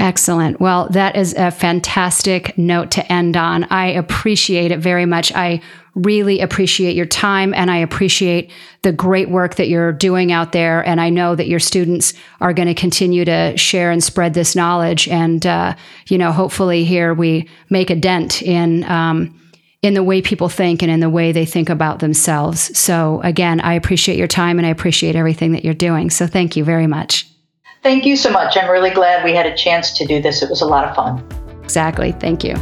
Excellent. 0.00 0.58
Well, 0.58 0.88
that 0.92 1.14
is 1.14 1.34
a 1.34 1.50
fantastic 1.50 2.56
note 2.56 2.90
to 2.92 3.12
end 3.12 3.36
on. 3.36 3.64
I 3.64 3.88
appreciate 3.88 4.72
it 4.72 4.78
very 4.78 5.04
much. 5.04 5.30
I 5.34 5.60
really 5.94 6.40
appreciate 6.40 6.96
your 6.96 7.04
time 7.04 7.52
and 7.52 7.70
I 7.70 7.76
appreciate 7.76 8.50
the 8.80 8.92
great 8.92 9.28
work 9.28 9.56
that 9.56 9.68
you're 9.68 9.92
doing 9.92 10.32
out 10.32 10.52
there. 10.52 10.80
And 10.86 11.02
I 11.02 11.10
know 11.10 11.34
that 11.34 11.48
your 11.48 11.60
students 11.60 12.14
are 12.40 12.54
going 12.54 12.68
to 12.68 12.74
continue 12.74 13.26
to 13.26 13.54
share 13.58 13.90
and 13.90 14.02
spread 14.02 14.32
this 14.32 14.56
knowledge. 14.56 15.06
And, 15.06 15.44
uh, 15.44 15.76
you 16.08 16.16
know, 16.16 16.32
hopefully 16.32 16.84
here 16.84 17.12
we 17.12 17.46
make 17.68 17.90
a 17.90 17.96
dent 17.96 18.40
in, 18.40 18.84
um, 18.84 19.38
in 19.82 19.92
the 19.92 20.02
way 20.02 20.22
people 20.22 20.48
think 20.48 20.82
and 20.82 20.90
in 20.90 21.00
the 21.00 21.10
way 21.10 21.30
they 21.32 21.44
think 21.44 21.68
about 21.68 21.98
themselves. 21.98 22.76
So, 22.78 23.20
again, 23.22 23.60
I 23.60 23.74
appreciate 23.74 24.16
your 24.16 24.28
time 24.28 24.58
and 24.58 24.66
I 24.66 24.70
appreciate 24.70 25.14
everything 25.14 25.52
that 25.52 25.64
you're 25.64 25.74
doing. 25.74 26.08
So, 26.08 26.26
thank 26.26 26.56
you 26.56 26.64
very 26.64 26.86
much. 26.86 27.29
Thank 27.82 28.04
you 28.04 28.16
so 28.16 28.30
much. 28.30 28.56
I'm 28.56 28.70
really 28.70 28.90
glad 28.90 29.24
we 29.24 29.34
had 29.34 29.46
a 29.46 29.56
chance 29.56 29.92
to 29.92 30.06
do 30.06 30.20
this. 30.20 30.42
It 30.42 30.50
was 30.50 30.60
a 30.60 30.66
lot 30.66 30.84
of 30.84 30.94
fun. 30.94 31.26
Exactly. 31.62 32.12
Thank 32.12 32.44
you. 32.44 32.54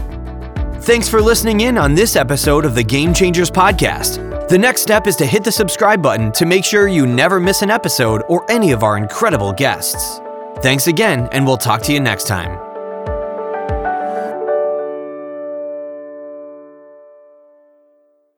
Thanks 0.82 1.08
for 1.08 1.20
listening 1.20 1.60
in 1.60 1.76
on 1.76 1.94
this 1.94 2.14
episode 2.14 2.64
of 2.64 2.74
the 2.74 2.84
Game 2.84 3.12
Changers 3.12 3.50
Podcast. 3.50 4.48
The 4.48 4.58
next 4.58 4.82
step 4.82 5.06
is 5.06 5.16
to 5.16 5.26
hit 5.26 5.44
the 5.44 5.52
subscribe 5.52 6.00
button 6.02 6.32
to 6.32 6.46
make 6.46 6.64
sure 6.64 6.88
you 6.88 7.06
never 7.06 7.40
miss 7.40 7.62
an 7.62 7.70
episode 7.70 8.22
or 8.28 8.48
any 8.50 8.70
of 8.70 8.82
our 8.82 8.96
incredible 8.96 9.52
guests. 9.52 10.20
Thanks 10.58 10.86
again, 10.86 11.28
and 11.32 11.44
we'll 11.46 11.58
talk 11.58 11.82
to 11.82 11.92
you 11.92 12.00
next 12.00 12.26
time. 12.26 12.67